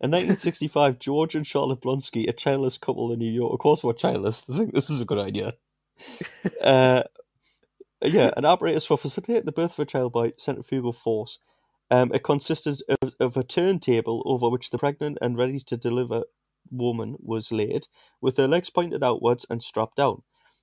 In 0.00 0.10
1965, 0.10 0.98
George 1.00 1.34
and 1.34 1.46
Charlotte 1.46 1.80
Blonsky, 1.80 2.28
a 2.28 2.32
childless 2.32 2.78
couple 2.78 3.12
in 3.12 3.18
New 3.18 3.30
York, 3.30 3.52
of 3.52 3.58
course, 3.58 3.84
were 3.84 3.92
childless. 3.92 4.48
I 4.48 4.56
think 4.56 4.72
this 4.72 4.90
is 4.90 5.00
a 5.00 5.04
good 5.04 5.18
idea. 5.18 5.54
uh, 6.62 7.02
yeah, 8.02 8.30
an 8.36 8.44
apparatus 8.44 8.86
for 8.86 8.96
facilitating 8.96 9.44
the 9.44 9.52
birth 9.52 9.72
of 9.72 9.80
a 9.80 9.86
child 9.86 10.12
by 10.12 10.32
centrifugal 10.38 10.92
force. 10.92 11.38
Um, 11.90 12.12
it 12.12 12.22
consisted 12.22 12.80
of, 13.02 13.14
of 13.18 13.36
a 13.36 13.42
turntable 13.42 14.22
over 14.24 14.48
which 14.48 14.70
the 14.70 14.78
pregnant 14.78 15.18
and 15.20 15.36
ready 15.36 15.58
to 15.60 15.76
deliver 15.76 16.24
woman 16.70 17.16
was 17.18 17.50
laid, 17.50 17.88
with 18.20 18.36
her 18.36 18.46
legs 18.46 18.70
pointed 18.70 19.02
outwards 19.02 19.46
and 19.50 19.62
strapped 19.62 19.96
down. 19.96 20.22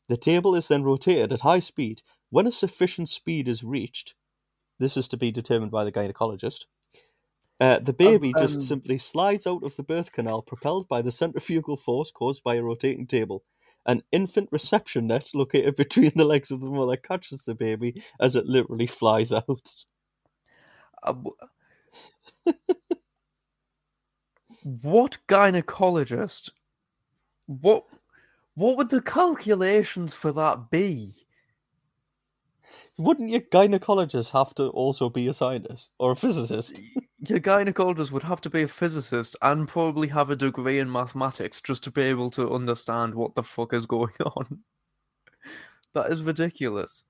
The 0.09 0.17
table 0.17 0.55
is 0.55 0.67
then 0.67 0.83
rotated 0.83 1.33
at 1.33 1.41
high 1.41 1.59
speed. 1.59 2.01
When 2.31 2.47
a 2.47 2.51
sufficient 2.51 3.09
speed 3.09 3.47
is 3.47 3.63
reached, 3.63 4.15
this 4.79 4.97
is 4.97 5.07
to 5.09 5.17
be 5.17 5.31
determined 5.31 5.71
by 5.71 5.85
the 5.85 5.91
gynecologist. 5.91 6.65
Uh, 7.59 7.79
the 7.79 7.93
baby 7.93 8.33
just 8.33 8.61
um, 8.61 8.67
simply 8.67 8.97
slides 8.99 9.47
out 9.47 9.63
of 9.63 9.75
the 9.77 9.83
birth 9.83 10.11
canal, 10.11 10.43
propelled 10.43 10.87
by 10.89 11.01
the 11.01 11.11
centrifugal 11.11 11.77
force 11.77 12.11
caused 12.11 12.43
by 12.43 12.55
a 12.55 12.63
rotating 12.63 13.07
table. 13.07 13.43
An 13.87 14.03
infant 14.11 14.49
reception 14.51 15.07
net 15.07 15.31
located 15.33 15.75
between 15.77 16.11
the 16.15 16.25
legs 16.25 16.51
of 16.51 16.61
the 16.61 16.71
mother 16.71 16.97
catches 16.97 17.43
the 17.45 17.55
baby 17.55 17.95
as 18.19 18.35
it 18.35 18.45
literally 18.47 18.87
flies 18.87 19.33
out. 19.33 19.85
W- 21.05 21.35
what 24.63 25.19
gynecologist? 25.29 26.51
What? 27.47 27.85
What 28.55 28.77
would 28.77 28.89
the 28.89 29.01
calculations 29.01 30.13
for 30.13 30.31
that 30.31 30.69
be? 30.71 31.27
Wouldn't 32.97 33.29
your 33.29 33.41
gynecologist 33.41 34.31
have 34.31 34.55
to 34.55 34.69
also 34.69 35.09
be 35.09 35.27
a 35.27 35.33
scientist 35.33 35.91
or 35.99 36.13
a 36.13 36.15
physicist? 36.15 36.81
Your 37.19 37.41
gynecologist 37.41 38.11
would 38.11 38.23
have 38.23 38.39
to 38.41 38.49
be 38.49 38.63
a 38.63 38.67
physicist 38.69 39.35
and 39.41 39.67
probably 39.67 40.07
have 40.07 40.29
a 40.29 40.37
degree 40.37 40.79
in 40.79 40.89
mathematics 40.89 41.59
just 41.59 41.83
to 41.83 41.91
be 41.91 42.03
able 42.03 42.29
to 42.31 42.53
understand 42.53 43.13
what 43.13 43.35
the 43.35 43.43
fuck 43.43 43.73
is 43.73 43.85
going 43.85 44.13
on. 44.25 44.63
That 45.93 46.09
is 46.11 46.23
ridiculous. 46.23 47.03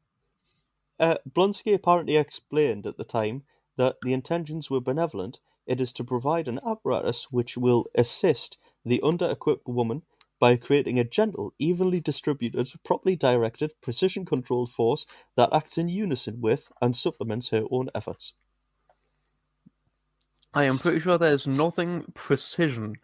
Uh, 0.99 1.17
Blonsky 1.29 1.75
apparently 1.75 2.17
explained 2.17 2.87
at 2.87 2.97
the 2.97 3.05
time 3.05 3.43
that 3.77 3.97
the 4.01 4.13
intentions 4.13 4.71
were 4.71 4.81
benevolent. 4.81 5.41
It 5.67 5.79
is 5.79 5.93
to 5.93 6.03
provide 6.03 6.47
an 6.47 6.59
apparatus 6.65 7.31
which 7.31 7.55
will 7.55 7.85
assist 7.93 8.57
the 8.83 8.99
under 9.03 9.29
equipped 9.29 9.67
woman 9.67 10.01
by 10.39 10.57
creating 10.57 10.99
a 10.99 11.03
gentle, 11.03 11.53
evenly 11.59 11.99
distributed, 12.01 12.69
properly 12.83 13.15
directed, 13.15 13.73
precision 13.81 14.25
controlled 14.25 14.71
force 14.71 15.07
that 15.35 15.53
acts 15.53 15.77
in 15.77 15.87
unison 15.87 16.41
with 16.41 16.71
and 16.81 16.95
supplements 16.95 17.49
her 17.49 17.65
own 17.71 17.89
efforts. 17.95 18.33
I 20.55 20.63
am 20.63 20.79
pretty 20.79 20.99
sure 21.01 21.17
there's 21.17 21.45
nothing 21.45 22.11
precision 22.15 22.95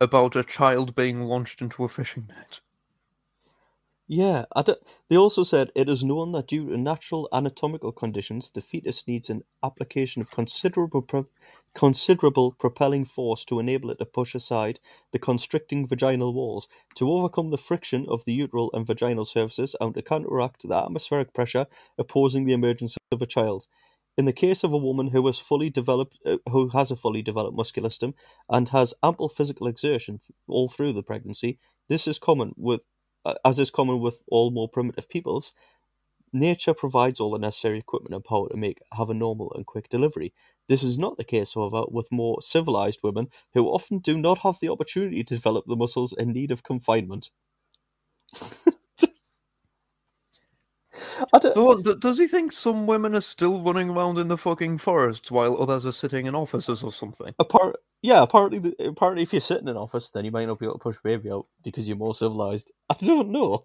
about 0.00 0.36
a 0.36 0.44
child 0.44 0.94
being 0.94 1.20
launched 1.20 1.62
into 1.62 1.84
a 1.84 1.88
fishing 1.88 2.26
net. 2.28 2.60
Yeah, 4.12 4.46
they 5.08 5.16
also 5.16 5.44
said 5.44 5.70
it 5.76 5.88
is 5.88 6.02
known 6.02 6.32
that 6.32 6.48
due 6.48 6.68
to 6.68 6.76
natural 6.76 7.28
anatomical 7.32 7.92
conditions, 7.92 8.50
the 8.50 8.60
fetus 8.60 9.06
needs 9.06 9.30
an 9.30 9.44
application 9.62 10.20
of 10.20 10.32
considerable 10.32 11.00
pro- 11.00 11.28
considerable 11.74 12.50
propelling 12.50 13.04
force 13.04 13.44
to 13.44 13.60
enable 13.60 13.88
it 13.90 13.98
to 14.00 14.06
push 14.06 14.34
aside 14.34 14.80
the 15.12 15.20
constricting 15.20 15.86
vaginal 15.86 16.34
walls, 16.34 16.66
to 16.96 17.08
overcome 17.08 17.50
the 17.50 17.56
friction 17.56 18.04
of 18.08 18.24
the 18.24 18.32
uteral 18.32 18.70
and 18.74 18.84
vaginal 18.84 19.24
surfaces, 19.24 19.76
and 19.80 19.94
to 19.94 20.02
counteract 20.02 20.68
the 20.68 20.74
atmospheric 20.74 21.32
pressure 21.32 21.68
opposing 21.96 22.46
the 22.46 22.52
emergence 22.52 22.96
of 23.12 23.22
a 23.22 23.26
child. 23.26 23.68
In 24.18 24.24
the 24.24 24.32
case 24.32 24.64
of 24.64 24.72
a 24.72 24.76
woman 24.76 25.06
who 25.12 25.24
has 25.26 25.38
fully 25.38 25.70
developed, 25.70 26.18
uh, 26.26 26.38
who 26.50 26.70
has 26.70 26.90
a 26.90 26.96
fully 26.96 27.22
developed 27.22 27.56
muscular 27.56 27.90
and 28.48 28.68
has 28.70 28.92
ample 29.04 29.28
physical 29.28 29.68
exertion 29.68 30.20
all 30.48 30.68
through 30.68 30.94
the 30.94 31.04
pregnancy, 31.04 31.60
this 31.88 32.08
is 32.08 32.18
common 32.18 32.54
with 32.56 32.82
Uh, 33.24 33.34
as 33.44 33.58
is 33.58 33.70
common 33.70 34.00
with 34.00 34.24
all 34.28 34.50
more 34.50 34.68
primitive 34.68 35.08
peoples, 35.08 35.52
nature 36.32 36.74
provides 36.74 37.20
all 37.20 37.32
the 37.32 37.38
necessary 37.38 37.78
equipment 37.78 38.14
and 38.14 38.24
power 38.24 38.48
to 38.50 38.56
make 38.56 38.80
have 38.96 39.10
a 39.10 39.14
normal 39.14 39.52
and 39.54 39.66
quick 39.66 39.88
delivery. 39.90 40.32
This 40.68 40.82
is 40.84 40.98
not 40.98 41.16
the 41.18 41.24
case, 41.24 41.54
however, 41.54 41.84
with 41.90 42.12
more 42.12 42.42
civilized 42.42 43.00
women 43.04 43.28
who 43.54 43.68
often 43.68 43.98
do 44.00 44.18
not 44.18 44.38
have 44.40 44.60
the 44.60 44.70
opportunity 44.70 45.24
to 45.24 45.34
develop 45.36 45.66
the 45.66 45.76
muscles 45.76 46.14
in 46.14 46.32
need 46.32 46.50
of 46.52 46.64
confinement. 46.64 47.30
I 51.32 51.38
don't, 51.38 51.54
So, 51.54 51.80
d- 51.82 51.96
does 52.00 52.18
he 52.18 52.26
think 52.26 52.52
some 52.52 52.86
women 52.86 53.14
are 53.14 53.20
still 53.20 53.60
running 53.60 53.90
around 53.90 54.18
in 54.18 54.28
the 54.28 54.36
fucking 54.36 54.78
forests 54.78 55.30
while 55.30 55.60
others 55.60 55.86
are 55.86 55.92
sitting 55.92 56.26
in 56.26 56.34
offices 56.34 56.82
or 56.82 56.92
something? 56.92 57.34
apart, 57.38 57.76
yeah, 58.02 58.22
apparently, 58.22 58.58
the, 58.58 58.74
apparently, 58.88 59.22
if 59.22 59.32
you're 59.32 59.40
sitting 59.40 59.64
in 59.64 59.70
an 59.70 59.76
office, 59.76 60.10
then 60.10 60.24
you 60.24 60.30
might 60.30 60.46
not 60.46 60.58
be 60.58 60.66
able 60.66 60.74
to 60.78 60.82
push 60.82 60.98
baby 61.02 61.30
out 61.30 61.46
because 61.62 61.86
you're 61.88 61.96
more 61.96 62.14
civilized. 62.14 62.72
I 62.90 62.94
don't 63.04 63.30
know. 63.30 63.60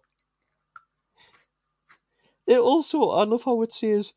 It 2.48 2.60
also, 2.60 3.10
I 3.10 3.24
love 3.24 3.44
how 3.44 3.62
it 3.64 3.74
says, 3.74 4.14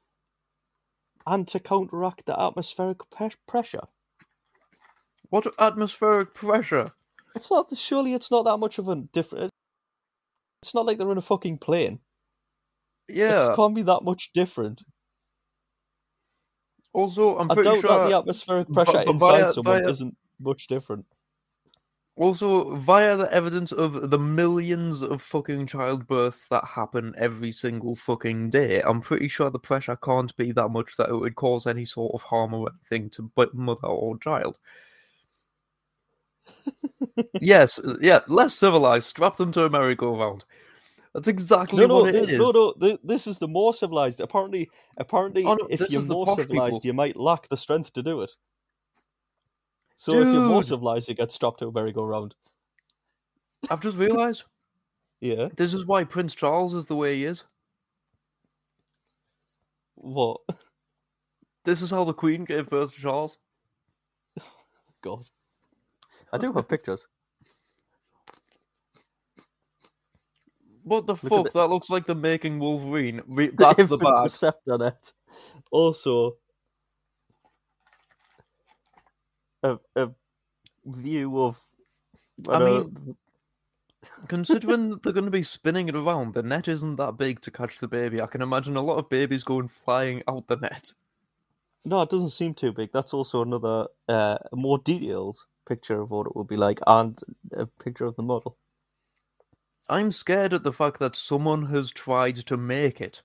and 1.26 1.48
to 1.48 1.60
counteract 1.60 2.26
the 2.26 2.38
atmospheric 2.38 2.98
pe- 3.10 3.30
pressure. 3.46 3.82
What 5.30 5.46
atmospheric 5.58 6.34
pressure? 6.34 6.92
It's 7.34 7.50
not. 7.50 7.74
Surely, 7.76 8.14
it's 8.14 8.30
not 8.30 8.44
that 8.44 8.58
much 8.58 8.78
of 8.78 8.88
a 8.88 8.96
different. 8.96 9.50
It's 10.62 10.74
not 10.74 10.86
like 10.86 10.98
they're 10.98 11.12
in 11.12 11.18
a 11.18 11.22
fucking 11.22 11.58
plane. 11.58 12.00
Yeah. 13.08 13.52
It 13.52 13.56
can't 13.56 13.74
be 13.74 13.82
that 13.82 14.02
much 14.02 14.32
different. 14.32 14.82
Also, 16.92 17.38
I'm 17.38 17.50
I 17.50 17.54
pretty 17.54 17.70
doubt 17.70 17.80
sure 17.80 17.98
that 18.00 18.08
the 18.08 18.16
atmospheric 18.16 18.72
pressure 18.72 19.00
inside 19.02 19.40
via- 19.42 19.52
someone 19.52 19.78
via- 19.82 19.88
isn't 19.88 20.16
much 20.40 20.66
different. 20.66 21.04
Also, 22.16 22.74
via 22.74 23.16
the 23.16 23.32
evidence 23.32 23.70
of 23.70 24.10
the 24.10 24.18
millions 24.18 25.02
of 25.02 25.22
fucking 25.22 25.68
childbirths 25.68 26.48
that 26.48 26.64
happen 26.64 27.14
every 27.16 27.52
single 27.52 27.94
fucking 27.94 28.50
day, 28.50 28.82
I'm 28.82 29.00
pretty 29.00 29.28
sure 29.28 29.50
the 29.50 29.60
pressure 29.60 29.94
can't 29.94 30.36
be 30.36 30.50
that 30.52 30.70
much 30.70 30.96
that 30.96 31.10
it 31.10 31.14
would 31.14 31.36
cause 31.36 31.64
any 31.68 31.84
sort 31.84 32.12
of 32.14 32.22
harm 32.22 32.54
or 32.54 32.70
anything 32.90 33.08
to 33.10 33.30
mother 33.52 33.86
or 33.86 34.18
child. 34.18 34.58
yes, 37.40 37.78
yeah, 38.00 38.20
less 38.26 38.54
civilized. 38.54 39.06
Strap 39.06 39.36
them 39.36 39.52
to 39.52 39.64
a 39.64 39.70
merry-go-round. 39.70 40.44
That's 41.18 41.28
exactly 41.28 41.78
No, 41.80 41.86
no, 41.86 42.00
what 42.02 42.14
it 42.14 42.26
thi- 42.26 42.32
is. 42.32 42.38
no, 42.38 42.50
no. 42.50 42.72
thi- 42.80 42.98
This 43.04 43.26
is 43.26 43.38
the 43.38 43.48
more 43.48 43.74
civilized. 43.74 44.20
Apparently, 44.20 44.70
apparently, 44.98 45.44
Oh, 45.44 45.54
no, 45.54 45.66
if 45.68 45.80
you're 45.90 46.02
more 46.02 46.26
civilized, 46.28 46.74
people. 46.76 46.80
you 46.86 46.92
might 46.92 47.16
lack 47.16 47.48
the 47.48 47.56
strength 47.56 47.92
to 47.94 48.02
do 48.02 48.20
it. 48.20 48.30
So 49.96 50.12
if 50.20 50.32
you're 50.32 50.42
more 50.46 50.62
civilized, 50.62 51.08
you 51.08 51.14
get 51.16 51.32
strapped 51.32 51.58
to 51.58 51.66
a 51.68 51.72
merry-go-round. 51.72 52.34
I've 53.70 53.82
just 53.82 53.96
realised 53.96 54.44
Yeah. 55.20 55.48
this 55.56 55.74
is 55.74 55.86
why 55.86 56.04
Prince 56.04 56.34
Charles 56.36 56.74
is 56.74 56.86
the 56.86 56.94
way 56.94 57.16
he 57.16 57.24
is. 57.24 57.44
What? 59.96 60.40
This 61.64 61.82
is 61.82 61.90
how 61.90 62.04
the 62.04 62.14
Queen 62.14 62.44
gave 62.44 62.70
birth 62.70 62.94
to 62.94 63.00
Charles. 63.00 63.36
God. 65.02 65.22
I 66.32 66.38
do 66.38 66.50
have 66.52 66.66
pictures. 66.66 67.06
What 70.88 71.06
the 71.06 71.16
at 71.24 71.30
fuck? 71.30 71.44
the- 71.44 71.50
That 71.54 71.68
looks 71.70 71.90
like 71.90 72.06
the 72.06 72.14
making 72.14 72.58
Wolverine. 72.60 73.22
Re- 73.26 73.52
That's 73.58 73.86
the 73.86 73.98
bag. 73.98 74.24
Receptor 74.24 74.72
on 74.74 74.82
it. 74.82 75.12
Also, 75.70 76.36
a, 79.62 79.78
a 79.96 80.10
view 80.86 81.40
of. 81.42 81.60
I 82.48 82.58
don't 82.58 82.64
mean- 82.64 82.94
know, 83.06 83.14
Considering 84.28 84.98
they're 85.02 85.12
going 85.12 85.24
to 85.26 85.30
be 85.30 85.42
spinning 85.42 85.88
it 85.88 85.96
around, 85.96 86.34
the 86.34 86.42
net 86.42 86.68
isn't 86.68 86.96
that 86.96 87.18
big 87.18 87.40
to 87.42 87.50
catch 87.50 87.80
the 87.80 87.88
baby. 87.88 88.20
I 88.22 88.26
can 88.26 88.42
imagine 88.42 88.76
a 88.76 88.82
lot 88.82 88.98
of 88.98 89.08
babies 89.10 89.44
going 89.44 89.68
flying 89.68 90.22
out 90.28 90.46
the 90.48 90.56
net. 90.56 90.92
no, 91.84 92.02
it 92.02 92.10
doesn't 92.10 92.30
seem 92.30 92.54
too 92.54 92.72
big. 92.72 92.90
That's 92.92 93.14
also 93.14 93.42
another 93.42 93.88
uh, 94.08 94.38
more 94.52 94.78
detailed 94.78 95.38
picture 95.68 96.00
of 96.00 96.10
what 96.12 96.26
it 96.28 96.36
would 96.36 96.46
be 96.48 96.56
like, 96.56 96.80
and 96.86 97.18
a 97.52 97.66
picture 97.66 98.06
of 98.06 98.16
the 98.16 98.22
model. 98.22 98.56
I'm 99.88 100.12
scared 100.12 100.52
at 100.52 100.62
the 100.62 100.72
fact 100.72 100.98
that 100.98 101.16
someone 101.16 101.66
has 101.66 101.90
tried 101.90 102.36
to 102.36 102.56
make 102.56 103.00
it. 103.00 103.22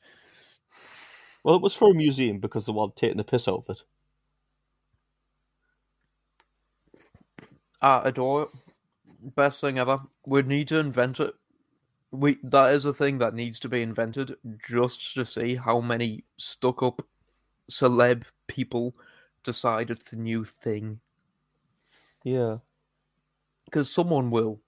Well, 1.44 1.56
it 1.56 1.62
was 1.62 1.76
for 1.76 1.92
a 1.92 1.96
museum 1.96 2.40
because 2.40 2.66
they 2.66 2.72
wanted 2.72 2.96
taking 2.96 3.18
the 3.18 3.24
piss 3.24 3.48
out 3.48 3.66
of 3.68 3.70
it. 3.70 3.84
I 7.82 8.02
adore 8.06 8.44
it. 8.44 8.48
Best 9.36 9.60
thing 9.60 9.78
ever. 9.78 9.98
We 10.26 10.42
need 10.44 10.70
to 10.70 10.80
invent 10.80 11.20
it. 11.20 11.34
We 12.12 12.38
that 12.44 12.74
is 12.74 12.86
a 12.86 12.94
thing 12.94 13.18
that 13.18 13.34
needs 13.34 13.60
to 13.62 13.70
be 13.70 13.82
invented 13.82 14.38
just 14.66 15.16
to 15.16 15.26
see 15.26 15.56
how 15.56 15.82
many 15.82 16.24
stuck 16.38 16.82
up 16.82 17.06
celeb 17.70 18.24
people 18.48 18.96
decide 19.44 19.90
it's 19.90 20.06
the 20.06 20.16
new 20.16 20.44
thing. 20.46 21.00
Yeah. 22.24 22.58
Because 23.66 23.92
someone 23.92 24.32
will. 24.32 24.62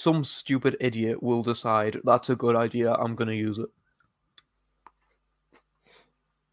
Some 0.00 0.24
stupid 0.24 0.76
idiot 0.80 1.22
will 1.22 1.42
decide 1.42 1.98
that's 2.04 2.30
a 2.30 2.36
good 2.36 2.56
idea, 2.56 2.94
I'm 2.94 3.16
gonna 3.16 3.32
use 3.34 3.58
it. 3.58 3.70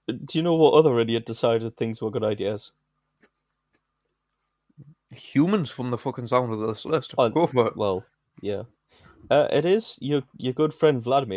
Do 0.07 0.39
you 0.39 0.43
know 0.43 0.55
what 0.55 0.73
other 0.73 0.99
idiot 0.99 1.25
decided 1.25 1.77
things 1.77 2.01
were 2.01 2.11
good 2.11 2.23
ideas? 2.23 2.73
Humans 5.11 5.69
from 5.71 5.91
the 5.91 5.97
fucking 5.97 6.27
sound 6.27 6.53
of 6.53 6.61
this 6.67 6.85
list. 6.85 7.15
Oh, 7.17 7.29
Go 7.29 7.47
for 7.47 7.67
it. 7.67 7.77
Well, 7.77 8.05
yeah. 8.41 8.63
Uh, 9.29 9.47
it 9.51 9.65
is 9.65 9.97
your 10.01 10.23
your 10.37 10.53
good 10.53 10.73
friend 10.73 11.01
Vladimir. 11.01 11.35